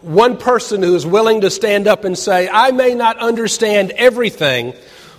one 0.00 0.36
person 0.36 0.80
who 0.80 0.94
is 0.94 1.04
willing 1.04 1.40
to 1.40 1.50
stand 1.50 1.88
up 1.88 2.04
and 2.04 2.16
say, 2.16 2.48
I 2.48 2.70
may 2.70 2.94
not 2.94 3.18
understand 3.18 3.90
everything, 3.96 4.74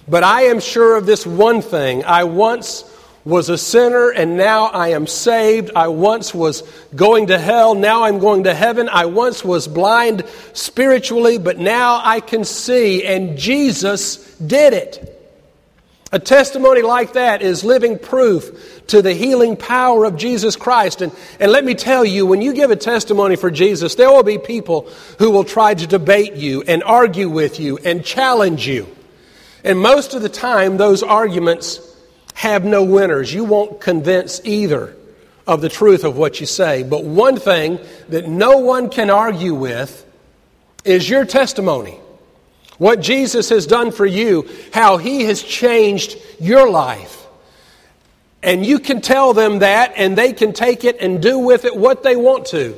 but 0.08 0.24
I 0.24 0.44
am 0.44 0.62
sure 0.62 0.96
of 0.96 1.06
this 1.06 1.28
one 1.28 1.62
thing. 1.62 2.06
I 2.06 2.24
once 2.24 2.86
was 3.26 3.50
a 3.50 3.58
sinner 3.58 4.10
and 4.10 4.38
now 4.38 4.68
I 4.68 4.92
am 4.92 5.06
saved. 5.06 5.72
I 5.76 5.90
once 5.90 6.34
was 6.34 6.62
going 6.96 7.28
to 7.28 7.38
hell, 7.38 7.76
now 7.76 8.06
I'm 8.06 8.20
going 8.20 8.46
to 8.46 8.54
heaven. 8.54 8.88
I 8.88 9.08
once 9.08 9.44
was 9.44 9.68
blind 9.68 10.24
spiritually, 10.54 11.40
but 11.40 11.58
now 11.58 12.00
I 12.02 12.22
can 12.22 12.46
see, 12.46 13.06
and 13.06 13.38
Jesus 13.38 14.38
did 14.38 14.72
it. 14.72 15.21
A 16.14 16.20
testimony 16.20 16.82
like 16.82 17.14
that 17.14 17.42
is 17.42 17.64
living 17.64 17.98
proof 17.98 18.86
to 18.88 19.02
the 19.02 19.14
healing 19.14 19.56
power 19.56 20.04
of 20.04 20.18
Jesus 20.18 20.58
Christ. 20.58 21.02
And, 21.02 21.14
and 21.40 21.52
let 21.52 21.64
me 21.64 21.74
tell 21.74 22.04
you, 22.04 22.26
when 22.26 22.42
you 22.42 22.54
give 22.54 22.70
a 22.70 22.76
testimony 22.76 23.38
for 23.38 23.50
Jesus, 23.50 23.96
there 23.96 24.10
will 24.10 24.24
be 24.24 24.38
people 24.38 24.90
who 25.20 25.32
will 25.32 25.46
try 25.46 25.74
to 25.74 25.88
debate 25.88 26.34
you 26.34 26.64
and 26.64 26.84
argue 26.84 27.30
with 27.30 27.62
you 27.62 27.78
and 27.78 28.04
challenge 28.04 28.68
you. 28.68 28.88
And 29.64 29.80
most 29.80 30.14
of 30.14 30.22
the 30.22 30.30
time, 30.30 30.76
those 30.76 31.02
arguments 31.02 31.80
have 32.34 32.66
no 32.66 32.84
winners. 32.84 33.34
You 33.34 33.46
won't 33.46 33.80
convince 33.80 34.42
either 34.44 34.94
of 35.48 35.62
the 35.62 35.70
truth 35.70 36.04
of 36.04 36.18
what 36.18 36.42
you 36.42 36.46
say. 36.46 36.84
But 36.84 37.06
one 37.06 37.38
thing 37.38 37.80
that 38.10 38.28
no 38.28 38.58
one 38.58 38.90
can 38.90 39.10
argue 39.10 39.54
with 39.54 40.06
is 40.84 41.10
your 41.10 41.24
testimony 41.24 42.00
what 42.82 43.00
Jesus 43.00 43.50
has 43.50 43.68
done 43.68 43.92
for 43.92 44.08
you, 44.08 44.50
how 44.74 44.98
he 44.98 45.26
has 45.26 45.44
changed 45.44 46.18
your 46.40 46.68
life. 46.68 47.28
And 48.42 48.66
you 48.66 48.80
can 48.80 49.02
tell 49.02 49.36
them 49.36 49.60
that, 49.60 49.94
and 49.98 50.18
they 50.18 50.34
can 50.34 50.52
take 50.52 50.84
it 50.84 50.98
and 51.00 51.22
do 51.22 51.38
with 51.38 51.64
it 51.64 51.76
what 51.76 52.02
they 52.02 52.16
want 52.16 52.48
to. 52.48 52.76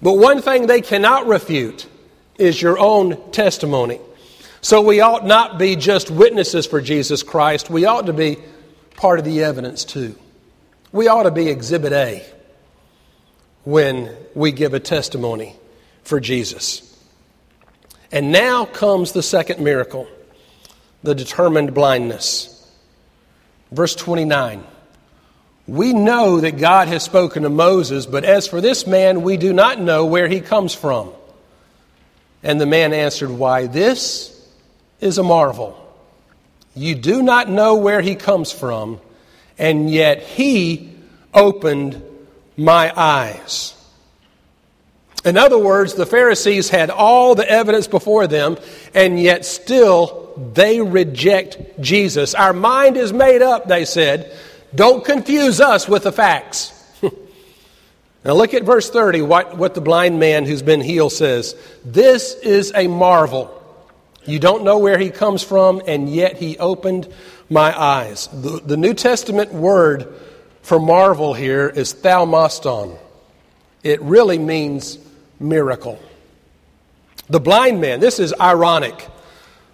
But 0.00 0.12
one 0.12 0.42
thing 0.42 0.68
they 0.68 0.80
cannot 0.80 1.26
refute 1.26 1.88
is 2.38 2.62
your 2.62 2.78
own 2.78 3.32
testimony. 3.32 3.98
So 4.60 4.80
we 4.80 5.00
ought 5.00 5.26
not 5.26 5.58
be 5.58 5.74
just 5.74 6.08
witnesses 6.08 6.64
for 6.64 6.80
Jesus 6.80 7.24
Christ, 7.24 7.68
we 7.68 7.84
ought 7.84 8.06
to 8.06 8.12
be 8.12 8.38
part 8.94 9.18
of 9.18 9.24
the 9.24 9.42
evidence 9.42 9.84
too. 9.84 10.14
We 10.92 11.08
ought 11.08 11.24
to 11.24 11.32
be 11.32 11.48
exhibit 11.48 11.92
A 11.92 12.24
when 13.64 14.16
we 14.36 14.52
give 14.52 14.72
a 14.72 14.78
testimony 14.78 15.56
for 16.04 16.20
Jesus. 16.20 16.91
And 18.12 18.30
now 18.30 18.66
comes 18.66 19.12
the 19.12 19.22
second 19.22 19.60
miracle 19.64 20.06
the 21.02 21.14
determined 21.14 21.74
blindness. 21.74 22.48
Verse 23.72 23.94
29 23.96 24.64
We 25.66 25.92
know 25.92 26.40
that 26.40 26.58
God 26.58 26.88
has 26.88 27.02
spoken 27.02 27.42
to 27.42 27.48
Moses, 27.48 28.06
but 28.06 28.24
as 28.24 28.46
for 28.46 28.60
this 28.60 28.86
man, 28.86 29.22
we 29.22 29.36
do 29.38 29.52
not 29.52 29.80
know 29.80 30.04
where 30.04 30.28
he 30.28 30.40
comes 30.40 30.74
from. 30.74 31.10
And 32.42 32.60
the 32.60 32.66
man 32.66 32.92
answered, 32.92 33.30
Why, 33.30 33.66
this 33.66 34.28
is 35.00 35.18
a 35.18 35.22
marvel. 35.22 35.78
You 36.74 36.94
do 36.94 37.22
not 37.22 37.48
know 37.48 37.76
where 37.76 38.00
he 38.00 38.14
comes 38.14 38.52
from, 38.52 39.00
and 39.58 39.90
yet 39.90 40.22
he 40.22 40.92
opened 41.34 42.02
my 42.56 42.92
eyes. 42.94 43.74
In 45.24 45.36
other 45.36 45.58
words, 45.58 45.94
the 45.94 46.06
Pharisees 46.06 46.68
had 46.68 46.90
all 46.90 47.34
the 47.34 47.48
evidence 47.48 47.86
before 47.86 48.26
them, 48.26 48.56
and 48.92 49.20
yet 49.20 49.44
still 49.44 50.34
they 50.54 50.80
reject 50.80 51.80
Jesus. 51.80 52.34
Our 52.34 52.52
mind 52.52 52.96
is 52.96 53.12
made 53.12 53.40
up, 53.40 53.68
they 53.68 53.84
said. 53.84 54.36
Don't 54.74 55.04
confuse 55.04 55.60
us 55.60 55.88
with 55.88 56.04
the 56.04 56.12
facts. 56.12 56.72
now 58.24 58.32
look 58.32 58.52
at 58.52 58.64
verse 58.64 58.90
30, 58.90 59.22
what, 59.22 59.56
what 59.56 59.74
the 59.74 59.80
blind 59.80 60.18
man 60.18 60.44
who's 60.44 60.62
been 60.62 60.80
healed 60.80 61.12
says. 61.12 61.54
This 61.84 62.34
is 62.34 62.72
a 62.74 62.88
marvel. 62.88 63.58
You 64.24 64.40
don't 64.40 64.64
know 64.64 64.78
where 64.78 64.98
he 64.98 65.10
comes 65.10 65.42
from, 65.44 65.82
and 65.86 66.12
yet 66.12 66.36
he 66.36 66.58
opened 66.58 67.12
my 67.48 67.78
eyes. 67.78 68.28
The, 68.28 68.60
the 68.64 68.76
New 68.76 68.94
Testament 68.94 69.52
word 69.52 70.12
for 70.62 70.80
marvel 70.80 71.34
here 71.34 71.68
is 71.68 71.92
thaumaston. 71.94 72.98
It 73.82 74.00
really 74.00 74.38
means 74.38 74.98
miracle. 75.42 75.98
The 77.28 77.40
blind 77.40 77.80
man, 77.80 78.00
this 78.00 78.18
is 78.18 78.34
ironic. 78.40 79.08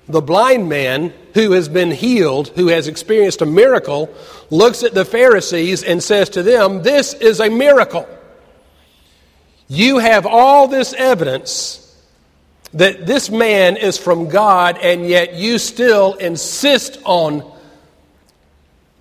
The 0.09 0.22
blind 0.22 0.68
man 0.68 1.12
who 1.35 1.52
has 1.52 1.68
been 1.68 1.90
healed, 1.90 2.48
who 2.48 2.69
has 2.69 2.88
experienced 2.88 3.42
a 3.42 3.46
miracle, 3.46 4.14
looks 4.50 4.83
at 4.83 4.94
the 4.94 5.04
Pharisees 5.04 5.83
and 5.83 6.02
says 6.02 6.31
to 6.31 6.42
them, 6.42 6.83
This 6.83 7.14
is 7.14 7.40
a 7.40 7.50
miracle. 7.50 8.08
You 9.69 9.98
have 9.98 10.25
all 10.25 10.66
this 10.66 10.94
evidence 10.94 11.85
that 12.75 13.06
this 13.06 13.31
man 13.31 13.77
is 13.77 13.98
from 13.98 14.29
God, 14.29 14.79
and 14.79 15.06
yet 15.06 15.35
you 15.35 15.58
still 15.58 16.14
insist 16.14 16.98
on 17.04 17.50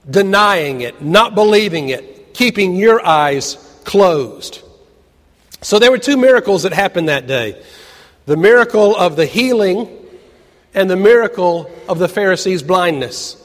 denying 0.10 0.82
it, 0.82 1.02
not 1.02 1.36
believing 1.36 1.90
it, 1.90 2.34
keeping 2.34 2.76
your 2.76 3.06
eyes 3.06 3.56
closed. 3.84 4.62
So 5.62 5.80
there 5.80 5.92
were 5.92 5.98
two 5.98 6.18
miracles 6.18 6.64
that 6.64 6.74
happened 6.74 7.10
that 7.10 7.28
day 7.28 7.62
the 8.26 8.38
miracle 8.38 8.96
of 8.96 9.16
the 9.16 9.26
healing 9.26 9.88
and 10.74 10.90
the 10.90 10.98
miracle 10.98 11.72
of 11.88 11.98
the 11.98 12.10
Pharisees' 12.10 12.62
blindness. 12.62 13.42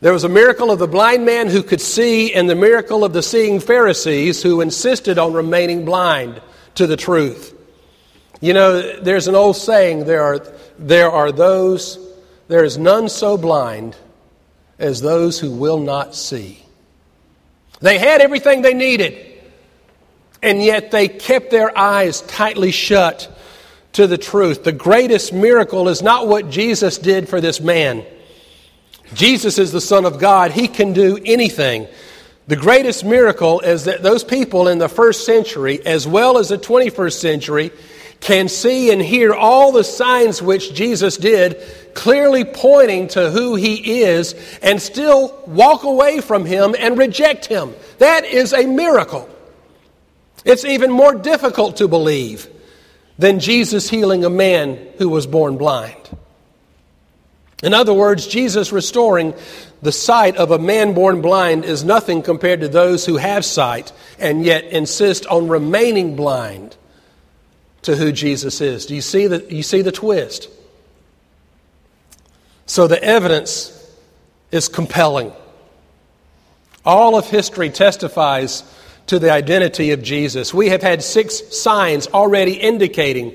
There 0.00 0.12
was 0.12 0.24
a 0.24 0.28
miracle 0.28 0.70
of 0.70 0.78
the 0.78 0.88
blind 0.88 1.26
man 1.26 1.48
who 1.48 1.62
could 1.62 1.80
see, 1.80 2.32
and 2.32 2.48
the 2.48 2.54
miracle 2.54 3.04
of 3.04 3.12
the 3.12 3.22
seeing 3.22 3.60
Pharisees 3.60 4.42
who 4.42 4.60
insisted 4.60 5.18
on 5.18 5.34
remaining 5.34 5.84
blind 5.84 6.40
to 6.76 6.86
the 6.86 6.96
truth. 6.96 7.54
You 8.40 8.54
know, 8.54 9.00
there's 9.00 9.28
an 9.28 9.34
old 9.34 9.56
saying 9.56 10.04
there 10.04 10.22
are, 10.22 10.38
there 10.78 11.10
are 11.10 11.30
those, 11.30 11.98
there 12.46 12.64
is 12.64 12.78
none 12.78 13.08
so 13.08 13.36
blind 13.36 13.96
as 14.78 15.00
those 15.00 15.38
who 15.38 15.50
will 15.50 15.80
not 15.80 16.14
see. 16.14 16.64
They 17.80 17.98
had 17.98 18.20
everything 18.20 18.62
they 18.62 18.74
needed 18.74 19.27
and 20.42 20.62
yet 20.62 20.90
they 20.90 21.08
kept 21.08 21.50
their 21.50 21.76
eyes 21.76 22.20
tightly 22.22 22.70
shut 22.70 23.34
to 23.92 24.06
the 24.06 24.18
truth. 24.18 24.64
The 24.64 24.72
greatest 24.72 25.32
miracle 25.32 25.88
is 25.88 26.02
not 26.02 26.28
what 26.28 26.50
Jesus 26.50 26.98
did 26.98 27.28
for 27.28 27.40
this 27.40 27.60
man. 27.60 28.04
Jesus 29.14 29.58
is 29.58 29.72
the 29.72 29.80
Son 29.80 30.04
of 30.04 30.18
God, 30.18 30.52
He 30.52 30.68
can 30.68 30.92
do 30.92 31.18
anything. 31.24 31.88
The 32.46 32.56
greatest 32.56 33.04
miracle 33.04 33.60
is 33.60 33.84
that 33.84 34.02
those 34.02 34.24
people 34.24 34.68
in 34.68 34.78
the 34.78 34.88
first 34.88 35.26
century, 35.26 35.84
as 35.84 36.06
well 36.06 36.38
as 36.38 36.48
the 36.48 36.58
21st 36.58 37.20
century, 37.20 37.70
can 38.20 38.48
see 38.48 38.90
and 38.90 39.00
hear 39.00 39.34
all 39.34 39.70
the 39.70 39.84
signs 39.84 40.42
which 40.42 40.74
Jesus 40.74 41.16
did, 41.16 41.62
clearly 41.94 42.44
pointing 42.44 43.08
to 43.08 43.30
who 43.30 43.54
he 43.54 44.02
is, 44.02 44.34
and 44.62 44.80
still 44.80 45.40
walk 45.46 45.84
away 45.84 46.20
from 46.20 46.44
him 46.44 46.74
and 46.78 46.98
reject 46.98 47.46
him. 47.46 47.74
That 47.98 48.24
is 48.24 48.52
a 48.52 48.66
miracle. 48.66 49.28
It's 50.44 50.64
even 50.64 50.90
more 50.90 51.14
difficult 51.14 51.76
to 51.78 51.88
believe 51.88 52.48
than 53.18 53.40
Jesus 53.40 53.90
healing 53.90 54.24
a 54.24 54.30
man 54.30 54.78
who 54.98 55.08
was 55.08 55.26
born 55.26 55.58
blind. 55.58 55.96
In 57.62 57.74
other 57.74 57.92
words, 57.92 58.26
Jesus 58.26 58.70
restoring 58.70 59.34
the 59.82 59.90
sight 59.90 60.36
of 60.36 60.52
a 60.52 60.58
man 60.58 60.94
born 60.94 61.20
blind 61.20 61.64
is 61.64 61.82
nothing 61.82 62.22
compared 62.22 62.60
to 62.60 62.68
those 62.68 63.04
who 63.04 63.16
have 63.16 63.44
sight 63.44 63.92
and 64.18 64.44
yet 64.44 64.64
insist 64.64 65.26
on 65.26 65.48
remaining 65.48 66.14
blind 66.14 66.76
to 67.82 67.96
who 67.96 68.12
Jesus 68.12 68.60
is. 68.60 68.86
Do 68.86 68.94
you 68.94 69.00
see 69.00 69.26
the, 69.26 69.44
you 69.52 69.62
see 69.62 69.82
the 69.82 69.92
twist? 69.92 70.48
So 72.66 72.86
the 72.86 73.02
evidence 73.02 73.74
is 74.52 74.68
compelling. 74.68 75.32
All 76.84 77.16
of 77.16 77.28
history 77.28 77.70
testifies 77.70 78.62
to 79.08 79.18
the 79.18 79.30
identity 79.30 79.90
of 79.90 80.02
Jesus. 80.02 80.54
We 80.54 80.68
have 80.68 80.82
had 80.82 81.02
six 81.02 81.56
signs 81.56 82.06
already 82.08 82.52
indicating 82.54 83.34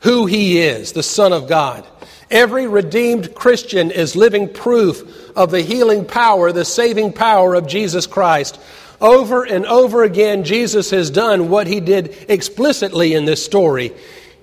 who 0.00 0.26
he 0.26 0.60
is, 0.60 0.92
the 0.92 1.02
Son 1.02 1.32
of 1.32 1.48
God. 1.48 1.86
Every 2.30 2.66
redeemed 2.66 3.34
Christian 3.34 3.90
is 3.90 4.16
living 4.16 4.52
proof 4.52 5.36
of 5.36 5.50
the 5.50 5.60
healing 5.60 6.06
power, 6.06 6.50
the 6.50 6.64
saving 6.64 7.12
power 7.12 7.54
of 7.54 7.66
Jesus 7.66 8.06
Christ. 8.06 8.58
Over 9.00 9.44
and 9.44 9.66
over 9.66 10.02
again, 10.02 10.44
Jesus 10.44 10.90
has 10.90 11.10
done 11.10 11.50
what 11.50 11.66
he 11.66 11.80
did 11.80 12.26
explicitly 12.28 13.14
in 13.14 13.26
this 13.26 13.44
story. 13.44 13.92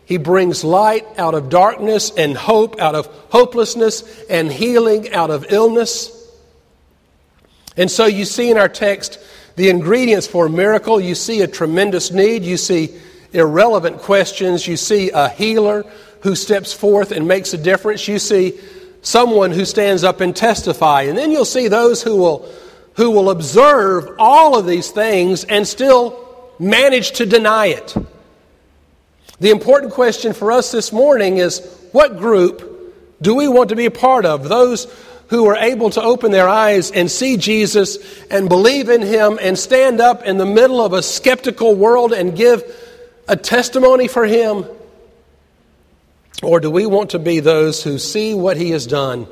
He 0.06 0.18
brings 0.18 0.64
light 0.64 1.06
out 1.18 1.34
of 1.34 1.50
darkness 1.50 2.12
and 2.16 2.36
hope 2.36 2.80
out 2.80 2.96
of 2.96 3.08
hopelessness 3.30 4.26
and 4.26 4.52
healing 4.52 5.12
out 5.12 5.32
of 5.32 5.52
illness. 5.52 6.16
And 7.76 7.90
so 7.90 8.06
you 8.06 8.26
see 8.26 8.52
in 8.52 8.58
our 8.58 8.70
text 8.70 9.20
the 9.60 9.70
ingredients 9.70 10.26
for 10.26 10.46
a 10.46 10.50
miracle. 10.50 11.02
You 11.02 11.16
see 11.16 11.42
a 11.42 11.48
tremendous 11.48 12.12
need. 12.12 12.44
You 12.44 12.56
see 12.56 12.98
irrelevant 13.34 13.98
questions. 13.98 14.66
You 14.66 14.78
see 14.78 15.12
a 15.12 15.28
healer 15.28 15.86
who 16.22 16.34
steps 16.34 16.72
forth 16.72 17.12
and 17.12 17.28
makes 17.28 17.54
a 17.54 17.58
difference. 17.58 18.08
You 18.08 18.20
see 18.20 18.58
someone 19.02 19.52
who 19.52 19.66
stands 19.66 20.06
up 20.06 20.22
and 20.22 20.34
testify. 20.34 21.02
And 21.02 21.18
then 21.18 21.30
you'll 21.30 21.44
see 21.44 21.68
those 21.68 22.02
who 22.02 22.16
will, 22.16 22.50
who 22.94 23.12
will 23.12 23.30
observe 23.32 24.16
all 24.18 24.58
of 24.58 24.66
these 24.66 24.92
things 24.92 25.44
and 25.44 25.68
still 25.68 26.26
manage 26.58 27.12
to 27.18 27.26
deny 27.26 27.66
it. 27.66 27.94
The 29.42 29.50
important 29.50 29.92
question 29.92 30.32
for 30.32 30.54
us 30.54 30.72
this 30.72 30.94
morning 30.94 31.36
is 31.36 31.60
what 31.92 32.18
group 32.18 32.96
do 33.22 33.36
we 33.36 33.50
want 33.50 33.68
to 33.70 33.76
be 33.76 33.88
a 33.88 33.92
part 33.92 34.24
of? 34.24 34.48
Those 34.48 34.86
who 35.30 35.46
are 35.48 35.56
able 35.58 35.92
to 35.92 36.02
open 36.02 36.32
their 36.32 36.48
eyes 36.48 36.92
and 36.92 37.10
see 37.10 37.38
Jesus 37.38 37.98
and 38.30 38.50
believe 38.50 38.90
in 38.90 39.02
him 39.02 39.38
and 39.42 39.58
stand 39.58 40.02
up 40.02 40.24
in 40.24 40.38
the 40.38 40.46
middle 40.46 40.84
of 40.84 40.94
a 40.94 41.04
skeptical 41.04 41.76
world 41.76 42.14
and 42.14 42.36
give 42.36 42.64
a 43.28 43.38
testimony 43.38 44.08
for 44.08 44.26
him? 44.26 44.66
Or 46.42 46.60
do 46.60 46.72
we 46.72 46.86
want 46.86 47.12
to 47.12 47.20
be 47.20 47.42
those 47.42 47.84
who 47.84 48.00
see 48.00 48.34
what 48.34 48.58
he 48.58 48.72
has 48.72 48.88
done 48.88 49.28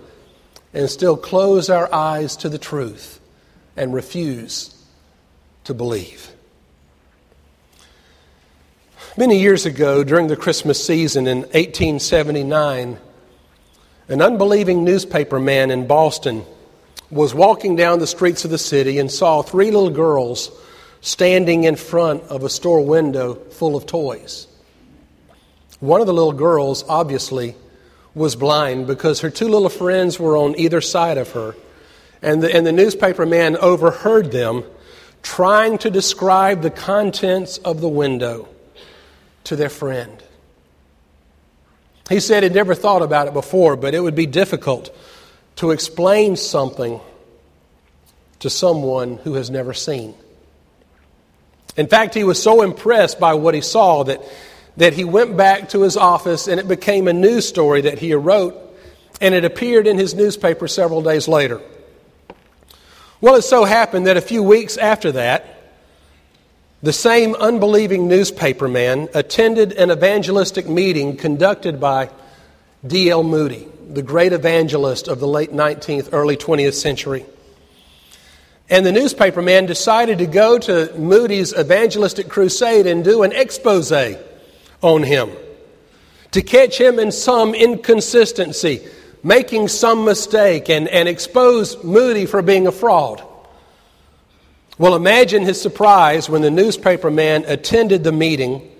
and 0.73 0.89
still 0.89 1.17
close 1.17 1.69
our 1.69 1.91
eyes 1.93 2.35
to 2.37 2.49
the 2.49 2.59
truth 2.59 3.19
and 3.75 3.93
refuse 3.93 4.75
to 5.63 5.73
believe? 5.73 6.31
Many 9.17 9.39
years 9.39 9.65
ago, 9.65 10.03
during 10.03 10.27
the 10.27 10.35
Christmas 10.35 10.85
season 10.85 11.25
in 11.25 11.39
1879, 11.39 12.99
an 14.10 14.22
unbelieving 14.22 14.84
newspaper 14.84 15.39
man 15.39 15.72
in 15.72 15.88
Boston 15.88 16.45
was 17.10 17.34
walking 17.34 17.76
down 17.76 17.99
the 17.99 18.08
streets 18.08 18.45
of 18.45 18.51
the 18.51 18.58
city 18.58 18.99
and 18.99 19.12
saw 19.12 19.41
three 19.41 19.72
little 19.72 19.89
girls 19.89 20.51
standing 21.01 21.66
in 21.66 21.76
front 21.76 22.24
of 22.24 22.43
a 22.43 22.49
store 22.49 22.84
window 22.84 23.36
full 23.36 23.76
of 23.76 23.86
toys. 23.86 24.47
One 25.80 26.01
of 26.01 26.08
the 26.08 26.14
little 26.14 26.34
girls, 26.34 26.84
obviously, 26.88 27.55
was 28.16 28.36
blind 28.36 28.88
because 28.88 29.22
her 29.22 29.30
two 29.30 29.47
little 29.47 29.70
friends 29.70 30.20
were 30.20 30.36
on 30.36 30.58
either 30.58 30.82
side 30.82 31.18
of 31.18 31.32
her. 31.32 31.55
And 32.22 32.41
the, 32.41 32.53
and 32.53 32.66
the 32.66 32.72
newspaper 32.72 33.26
man 33.26 33.58
overheard 33.58 34.32
them 34.32 34.64
trying 35.22 35.78
to 35.80 35.89
describe 35.89 36.62
the 36.62 36.72
contents 36.72 37.58
of 37.60 37.80
the 37.80 37.89
window 37.89 38.47
to 39.43 39.55
their 39.55 39.70
friend. 39.70 40.24
He 42.10 42.20
said 42.20 42.43
he'd 42.43 42.53
never 42.53 42.76
thought 42.76 43.01
about 43.01 43.28
it 43.28 43.34
before, 43.34 43.76
but 43.76 43.93
it 43.93 43.99
would 43.99 44.16
be 44.16 44.26
difficult 44.26 44.95
to 45.58 45.72
explain 45.72 46.36
something 46.36 46.99
to 48.39 48.49
someone 48.49 49.18
who 49.18 49.34
has 49.34 49.49
never 49.49 49.74
seen. 49.74 50.14
In 51.76 51.88
fact, 51.88 52.14
he 52.14 52.24
was 52.24 52.41
so 52.41 52.62
impressed 52.62 53.20
by 53.20 53.34
what 53.34 53.53
he 53.53 53.62
saw 53.62 54.03
that 54.03 54.22
that 54.78 54.93
he 54.93 55.03
went 55.03 55.36
back 55.36 55.70
to 55.70 55.82
his 55.82 55.97
office 55.97 56.47
and 56.47 56.60
it 56.60 56.68
became 56.68 57.08
a 57.08 57.14
news 57.14 57.47
story 57.47 57.82
that 57.82 57.99
he 57.99 58.14
wrote, 58.14 58.55
and 59.20 59.34
it 59.36 59.43
appeared 59.43 59.88
in 59.88 59.97
his 59.97 60.14
newspaper 60.14 60.68
several 60.68 61.01
days 61.01 61.28
later. 61.28 61.60
Well, 63.20 63.36
it 63.36 63.41
so 63.41 63.66
happened 63.66 64.05
that 64.05 64.18
a 64.18 64.22
few 64.22 64.43
weeks 64.43 64.78
after 64.78 65.12
that, 65.14 65.57
the 66.84 66.93
same 66.93 67.34
unbelieving 67.36 68.07
newspaper 68.07 68.67
man 68.67 69.09
attended 69.15 69.71
an 69.73 69.89
evangelistic 69.89 70.69
meeting 70.69 71.17
conducted 71.17 71.80
by 71.80 72.09
D.L. 72.86 73.23
Moody, 73.23 73.67
the 73.89 74.03
great 74.03 74.32
evangelist 74.32 75.07
of 75.07 75.19
the 75.19 75.28
late 75.28 75.51
19th, 75.51 76.09
early 76.11 76.38
20th 76.38 76.75
century. 76.75 77.25
And 78.69 78.86
the 78.86 78.91
newspaper 78.91 79.41
man 79.41 79.65
decided 79.65 80.19
to 80.19 80.28
go 80.28 80.59
to 80.59 80.93
Moody's 80.97 81.53
evangelistic 81.53 82.30
crusade 82.30 82.86
and 82.86 83.03
do 83.03 83.23
an 83.23 83.32
expose 83.32 83.91
on 84.84 85.03
him, 85.03 85.32
to 86.32 86.41
catch 86.43 86.80
him 86.80 86.99
in 86.99 87.11
some 87.11 87.55
inconsistency, 87.55 88.86
making 89.23 89.69
some 89.69 90.05
mistake, 90.05 90.69
and, 90.69 90.88
and 90.89 91.09
expose 91.09 91.84
Moody 91.84 92.28
for 92.28 92.43
being 92.43 92.67
a 92.67 92.71
fraud. 92.71 93.23
Well, 94.78 94.95
imagine 94.95 95.43
his 95.43 95.59
surprise 95.59 96.30
when 96.30 96.43
the 96.43 96.51
newspaper 96.51 97.09
man 97.09 97.45
attended 97.47 98.03
the 98.03 98.11
meeting 98.11 98.71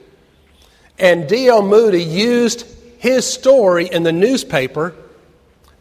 and 1.00 1.28
D.L. 1.28 1.62
Moody 1.62 2.04
used 2.04 2.66
his 2.98 3.32
story 3.32 3.88
in 3.88 4.04
the 4.04 4.12
newspaper 4.12 4.96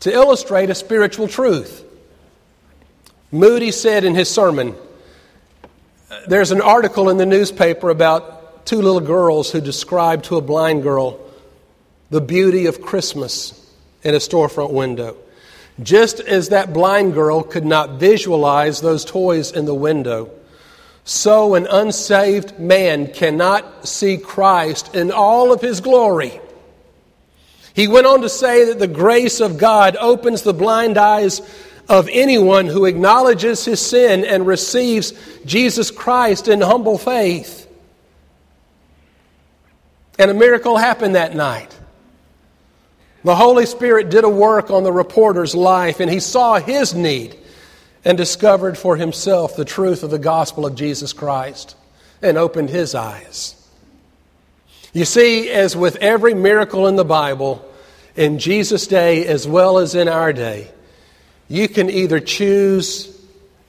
to 0.01 0.13
illustrate 0.13 0.71
a 0.71 0.75
spiritual 0.75 1.29
truth. 1.29 1.85
Moody 3.31 3.71
said 3.71 4.05
in 4.05 4.15
his 4.15 4.31
sermon, 4.31 4.75
There's 6.29 6.53
an 6.53 6.61
article 6.61 7.09
in 7.09 7.17
the 7.17 7.27
newspaper 7.27 7.91
about 7.91 8.67
two 8.67 8.81
little 8.81 9.01
girls 9.01 9.51
who 9.51 9.61
described 9.61 10.27
to 10.27 10.37
a 10.37 10.41
blind 10.41 10.83
girl 10.83 11.21
the 12.11 12.21
beauty 12.21 12.67
of 12.67 12.83
Christmas 12.83 13.53
in 14.03 14.15
a 14.15 14.19
storefront 14.19 14.73
window. 14.73 15.17
Just 15.83 16.21
as 16.21 16.49
that 16.49 16.73
blind 16.73 17.15
girl 17.15 17.43
could 17.43 17.65
not 17.65 18.01
visualize 18.01 18.81
those 18.81 19.05
toys 19.05 19.53
in 19.53 19.67
the 19.67 19.75
window, 19.75 20.31
so 21.05 21.55
an 21.55 21.67
unsaved 21.67 22.59
man 22.59 23.13
cannot 23.13 23.87
see 23.87 24.17
Christ 24.17 24.95
in 24.95 25.13
all 25.13 25.53
of 25.53 25.61
his 25.61 25.81
glory. 25.81 26.41
He 27.75 27.89
went 27.89 28.07
on 28.07 28.23
to 28.23 28.29
say 28.29 28.65
that 28.65 28.79
the 28.79 28.89
grace 28.89 29.41
of 29.41 29.59
God 29.59 29.97
opens 30.01 30.43
the 30.43 30.55
blind 30.55 30.97
eyes 30.97 31.43
of 31.89 32.09
anyone 32.11 32.67
who 32.67 32.87
acknowledges 32.87 33.65
his 33.65 33.81
sin 33.81 34.25
and 34.25 34.47
receives 34.47 35.13
Jesus 35.45 35.91
Christ 35.91 36.49
in 36.49 36.61
humble 36.63 36.99
faith. 36.99 37.71
And 40.19 40.31
a 40.31 40.35
miracle 40.35 40.79
happened 40.79 41.15
that 41.15 41.37
night. 41.37 41.79
The 43.27 43.35
Holy 43.35 43.67
Spirit 43.67 44.09
did 44.09 44.23
a 44.23 44.29
work 44.29 44.71
on 44.71 44.85
the 44.85 44.93
reporter's 44.93 45.53
life, 45.53 45.99
and 45.99 46.09
he 46.09 46.21
saw 46.21 46.61
his 46.61 46.95
need 46.95 47.37
and 48.05 48.17
discovered 48.17 48.79
for 48.79 48.97
himself 48.97 49.57
the 49.57 49.65
truth 49.65 50.05
of 50.05 50.13
the 50.13 50.19
gospel 50.21 50.65
of 50.65 50.77
Jesus 50.77 51.13
Christ 51.13 51.75
and 52.23 52.39
opened 52.39 52.71
his 52.71 52.95
eyes. 52.95 53.57
You 54.93 55.05
see, 55.05 55.51
as 55.51 55.77
with 55.77 55.97
every 55.97 56.35
miracle 56.35 56.87
in 56.87 56.95
the 56.95 57.05
Bible, 57.05 57.69
in 58.15 58.39
Jesus' 58.39 58.87
day 58.87 59.27
as 59.27 59.45
well 59.45 59.79
as 59.79 59.97
in 59.97 60.07
our 60.07 60.33
day, 60.33 60.71
you 61.49 61.67
can 61.67 61.91
either 61.91 62.21
choose 62.21 63.13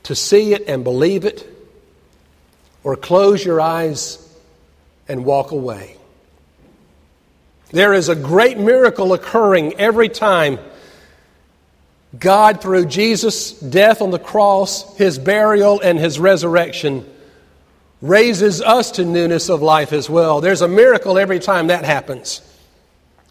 to 0.04 0.14
see 0.14 0.54
it 0.54 0.66
and 0.68 0.84
believe 0.84 1.26
it, 1.26 1.52
or 2.84 2.96
close 2.96 3.44
your 3.44 3.60
eyes 3.60 4.24
and 5.08 5.26
walk 5.26 5.50
away. 5.50 5.97
There 7.72 7.94
is 7.94 8.10
a 8.10 8.16
great 8.16 8.58
miracle 8.58 9.14
occurring 9.14 9.74
every 9.80 10.10
time 10.10 10.60
God, 12.18 12.62
through 12.62 12.86
Jesus' 12.86 13.52
death 13.52 14.02
on 14.02 14.12
the 14.12 14.20
cross, 14.20 14.96
his 14.98 15.20
burial, 15.20 15.82
and 15.82 16.00
his 16.00 16.20
resurrection, 16.20 17.06
raises 18.02 18.62
us 18.62 18.92
to 18.92 19.06
newness 19.06 19.50
of 19.50 19.62
life 19.62 19.92
as 19.92 20.10
well. 20.10 20.40
There's 20.40 20.62
a 20.62 20.68
miracle 20.68 21.18
every 21.18 21.40
time 21.40 21.68
that 21.68 21.84
happens. 21.84 22.42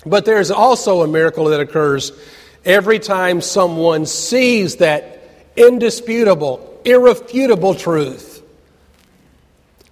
But 0.04 0.24
there's 0.24 0.50
also 0.50 1.02
a 1.02 1.08
miracle 1.08 1.46
that 1.46 1.60
occurs 1.60 2.12
every 2.64 2.98
time 2.98 3.40
someone 3.40 4.06
sees 4.06 4.76
that 4.76 5.20
indisputable, 5.56 6.80
irrefutable 6.84 7.74
truth 7.74 8.42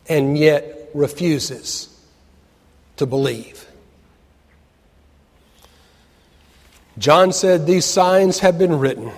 and 0.09 0.37
yet 0.37 0.91
refuses 0.93 1.89
to 2.97 3.07
believe. 3.07 3.67
John 6.99 7.33
said, 7.33 7.67
These 7.67 7.85
signs 7.85 8.39
have 8.41 8.59
been 8.59 8.79
written 8.79 9.11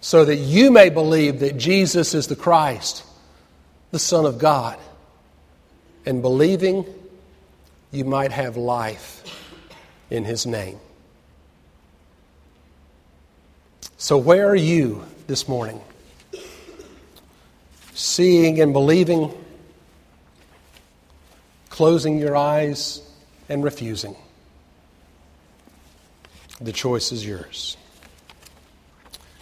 so 0.00 0.24
that 0.24 0.36
you 0.36 0.70
may 0.70 0.90
believe 0.90 1.40
that 1.40 1.56
Jesus 1.56 2.12
is 2.14 2.26
the 2.26 2.36
Christ, 2.36 3.04
the 3.92 3.98
Son 3.98 4.26
of 4.26 4.38
God. 4.38 4.78
And 6.04 6.20
believing, 6.20 6.84
you 7.92 8.04
might 8.04 8.32
have 8.32 8.56
life 8.56 9.22
in 10.10 10.24
His 10.24 10.44
name. 10.44 10.78
So, 13.96 14.18
where 14.18 14.48
are 14.48 14.56
you 14.56 15.04
this 15.28 15.46
morning? 15.46 15.80
Seeing 17.94 18.60
and 18.60 18.72
believing, 18.72 19.32
closing 21.70 22.18
your 22.18 22.36
eyes 22.36 23.00
and 23.48 23.62
refusing. 23.62 24.16
The 26.62 26.72
choice 26.72 27.10
is 27.10 27.26
yours. 27.26 27.76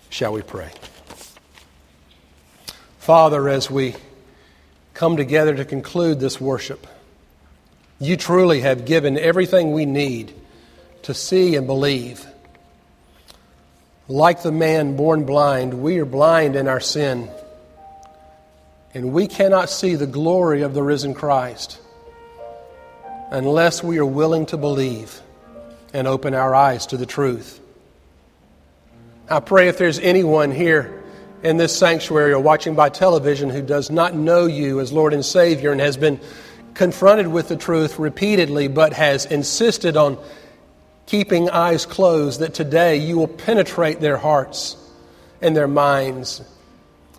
Shall 0.08 0.32
we 0.32 0.40
pray? 0.40 0.70
Father, 2.98 3.46
as 3.46 3.70
we 3.70 3.94
come 4.94 5.18
together 5.18 5.54
to 5.54 5.66
conclude 5.66 6.18
this 6.18 6.40
worship, 6.40 6.86
you 7.98 8.16
truly 8.16 8.60
have 8.62 8.86
given 8.86 9.18
everything 9.18 9.72
we 9.72 9.84
need 9.84 10.32
to 11.02 11.12
see 11.12 11.56
and 11.56 11.66
believe. 11.66 12.24
Like 14.08 14.42
the 14.42 14.50
man 14.50 14.96
born 14.96 15.26
blind, 15.26 15.74
we 15.74 15.98
are 15.98 16.06
blind 16.06 16.56
in 16.56 16.68
our 16.68 16.80
sin, 16.80 17.28
and 18.94 19.12
we 19.12 19.26
cannot 19.26 19.68
see 19.68 19.94
the 19.94 20.06
glory 20.06 20.62
of 20.62 20.72
the 20.72 20.82
risen 20.82 21.12
Christ 21.12 21.78
unless 23.30 23.84
we 23.84 23.98
are 23.98 24.06
willing 24.06 24.46
to 24.46 24.56
believe 24.56 25.20
and 25.92 26.06
open 26.06 26.34
our 26.34 26.54
eyes 26.54 26.86
to 26.86 26.96
the 26.96 27.06
truth. 27.06 27.60
I 29.28 29.40
pray 29.40 29.68
if 29.68 29.78
there's 29.78 29.98
anyone 29.98 30.50
here 30.50 31.02
in 31.42 31.56
this 31.56 31.76
sanctuary 31.76 32.32
or 32.32 32.40
watching 32.40 32.74
by 32.74 32.88
television 32.88 33.48
who 33.48 33.62
does 33.62 33.90
not 33.90 34.14
know 34.14 34.46
you 34.46 34.80
as 34.80 34.92
Lord 34.92 35.12
and 35.12 35.24
Savior 35.24 35.72
and 35.72 35.80
has 35.80 35.96
been 35.96 36.20
confronted 36.74 37.28
with 37.28 37.48
the 37.48 37.56
truth 37.56 37.98
repeatedly 37.98 38.68
but 38.68 38.92
has 38.92 39.26
insisted 39.26 39.96
on 39.96 40.18
keeping 41.06 41.50
eyes 41.50 41.86
closed, 41.86 42.40
that 42.40 42.54
today 42.54 42.96
you 42.96 43.16
will 43.16 43.28
penetrate 43.28 44.00
their 44.00 44.16
hearts 44.16 44.76
and 45.42 45.56
their 45.56 45.66
minds, 45.66 46.40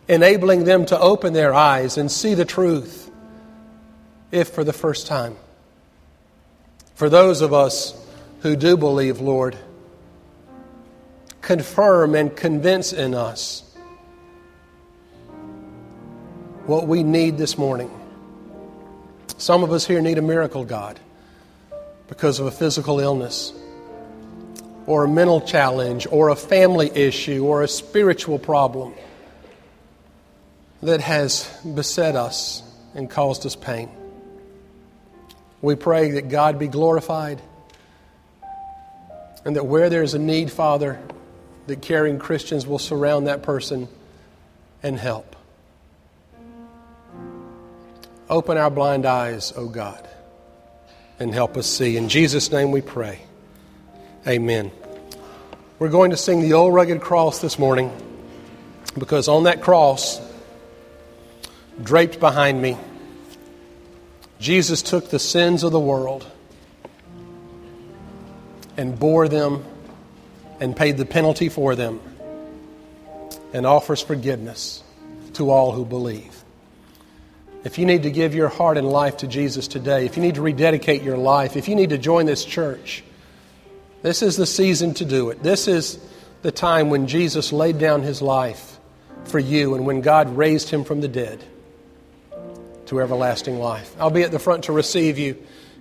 enabling 0.07 0.63
them 0.63 0.85
to 0.85 0.97
open 0.99 1.33
their 1.33 1.53
eyes 1.53 1.97
and 1.97 2.09
see 2.09 2.33
the 2.33 2.45
truth, 2.45 3.11
if 4.31 4.49
for 4.49 4.63
the 4.63 4.71
first 4.71 5.07
time. 5.07 5.35
For 6.95 7.09
those 7.09 7.41
of 7.41 7.53
us 7.53 7.93
who 8.41 8.55
do 8.55 8.75
believe, 8.75 9.19
Lord, 9.19 9.55
confirm 11.41 12.15
and 12.15 12.35
convince 12.35 12.91
in 12.91 13.13
us 13.13 13.63
what 16.65 16.87
we 16.87 17.03
need 17.03 17.37
this 17.37 17.57
morning. 17.57 17.89
Some 19.37 19.63
of 19.63 19.71
us 19.71 19.85
here 19.85 20.01
need 20.01 20.17
a 20.17 20.23
miracle, 20.23 20.65
God, 20.65 20.99
because 22.07 22.39
of 22.39 22.47
a 22.47 22.51
physical 22.51 22.99
illness 22.99 23.53
or 24.87 25.05
a 25.05 25.07
mental 25.07 25.41
challenge 25.41 26.07
or 26.09 26.29
a 26.29 26.35
family 26.35 26.89
issue 26.89 27.45
or 27.45 27.61
a 27.61 27.67
spiritual 27.67 28.39
problem 28.39 28.93
that 30.81 30.99
has 30.99 31.47
beset 31.75 32.15
us 32.15 32.63
and 32.95 33.09
caused 33.09 33.45
us 33.45 33.55
pain. 33.55 33.89
We 35.61 35.75
pray 35.75 36.11
that 36.11 36.29
God 36.29 36.57
be 36.57 36.67
glorified 36.67 37.39
and 39.45 39.55
that 39.55 39.65
where 39.65 39.89
there's 39.89 40.13
a 40.13 40.19
need, 40.19 40.51
Father, 40.51 40.99
that 41.67 41.81
caring 41.81 42.19
Christians 42.19 42.67
will 42.67 42.79
surround 42.79 43.27
that 43.27 43.43
person 43.43 43.87
and 44.83 44.97
help. 44.97 45.35
Open 48.29 48.57
our 48.57 48.69
blind 48.69 49.05
eyes, 49.05 49.51
O 49.55 49.67
God, 49.67 50.07
and 51.19 51.33
help 51.33 51.57
us 51.57 51.67
see. 51.67 51.97
In 51.97 52.07
Jesus' 52.07 52.51
name 52.51 52.71
we 52.71 52.81
pray. 52.81 53.19
Amen. 54.27 54.71
We're 55.79 55.89
going 55.89 56.11
to 56.11 56.17
sing 56.17 56.41
the 56.41 56.53
old 56.53 56.73
rugged 56.73 57.01
cross 57.01 57.39
this 57.39 57.57
morning 57.57 57.91
because 58.97 59.27
on 59.27 59.43
that 59.43 59.61
cross, 59.61 60.21
draped 61.81 62.19
behind 62.19 62.61
me, 62.61 62.77
Jesus 64.39 64.81
took 64.81 65.09
the 65.09 65.19
sins 65.19 65.63
of 65.63 65.71
the 65.71 65.79
world 65.79 66.25
and 68.81 68.97
bore 68.97 69.27
them 69.27 69.63
and 70.59 70.75
paid 70.75 70.97
the 70.97 71.05
penalty 71.05 71.49
for 71.49 71.75
them 71.75 72.01
and 73.53 73.67
offers 73.67 74.01
forgiveness 74.01 74.83
to 75.33 75.51
all 75.51 75.71
who 75.71 75.85
believe. 75.85 76.43
If 77.63 77.77
you 77.77 77.85
need 77.85 78.03
to 78.03 78.11
give 78.11 78.33
your 78.33 78.49
heart 78.49 78.77
and 78.77 78.89
life 78.89 79.17
to 79.17 79.27
Jesus 79.27 79.67
today, 79.67 80.07
if 80.07 80.17
you 80.17 80.23
need 80.23 80.33
to 80.35 80.41
rededicate 80.41 81.03
your 81.03 81.15
life, 81.15 81.55
if 81.55 81.67
you 81.67 81.75
need 81.75 81.91
to 81.91 81.99
join 81.99 82.25
this 82.25 82.43
church, 82.43 83.03
this 84.01 84.23
is 84.23 84.35
the 84.35 84.47
season 84.47 84.95
to 84.95 85.05
do 85.05 85.29
it. 85.29 85.43
This 85.43 85.67
is 85.67 85.99
the 86.41 86.51
time 86.51 86.89
when 86.89 87.05
Jesus 87.05 87.53
laid 87.53 87.77
down 87.77 88.01
his 88.01 88.19
life 88.19 88.79
for 89.25 89.37
you 89.37 89.75
and 89.75 89.85
when 89.85 90.01
God 90.01 90.35
raised 90.35 90.71
him 90.71 90.83
from 90.83 91.01
the 91.01 91.07
dead 91.07 91.43
to 92.87 92.99
everlasting 92.99 93.59
life. 93.59 93.95
I'll 93.99 94.09
be 94.09 94.23
at 94.23 94.31
the 94.31 94.39
front 94.39 94.63
to 94.63 94.71
receive 94.71 95.19
you. 95.19 95.37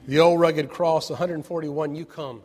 The 0.06 0.18
old 0.18 0.38
rugged 0.38 0.68
cross, 0.68 1.08
141, 1.08 1.94
you 1.96 2.04
come. 2.04 2.42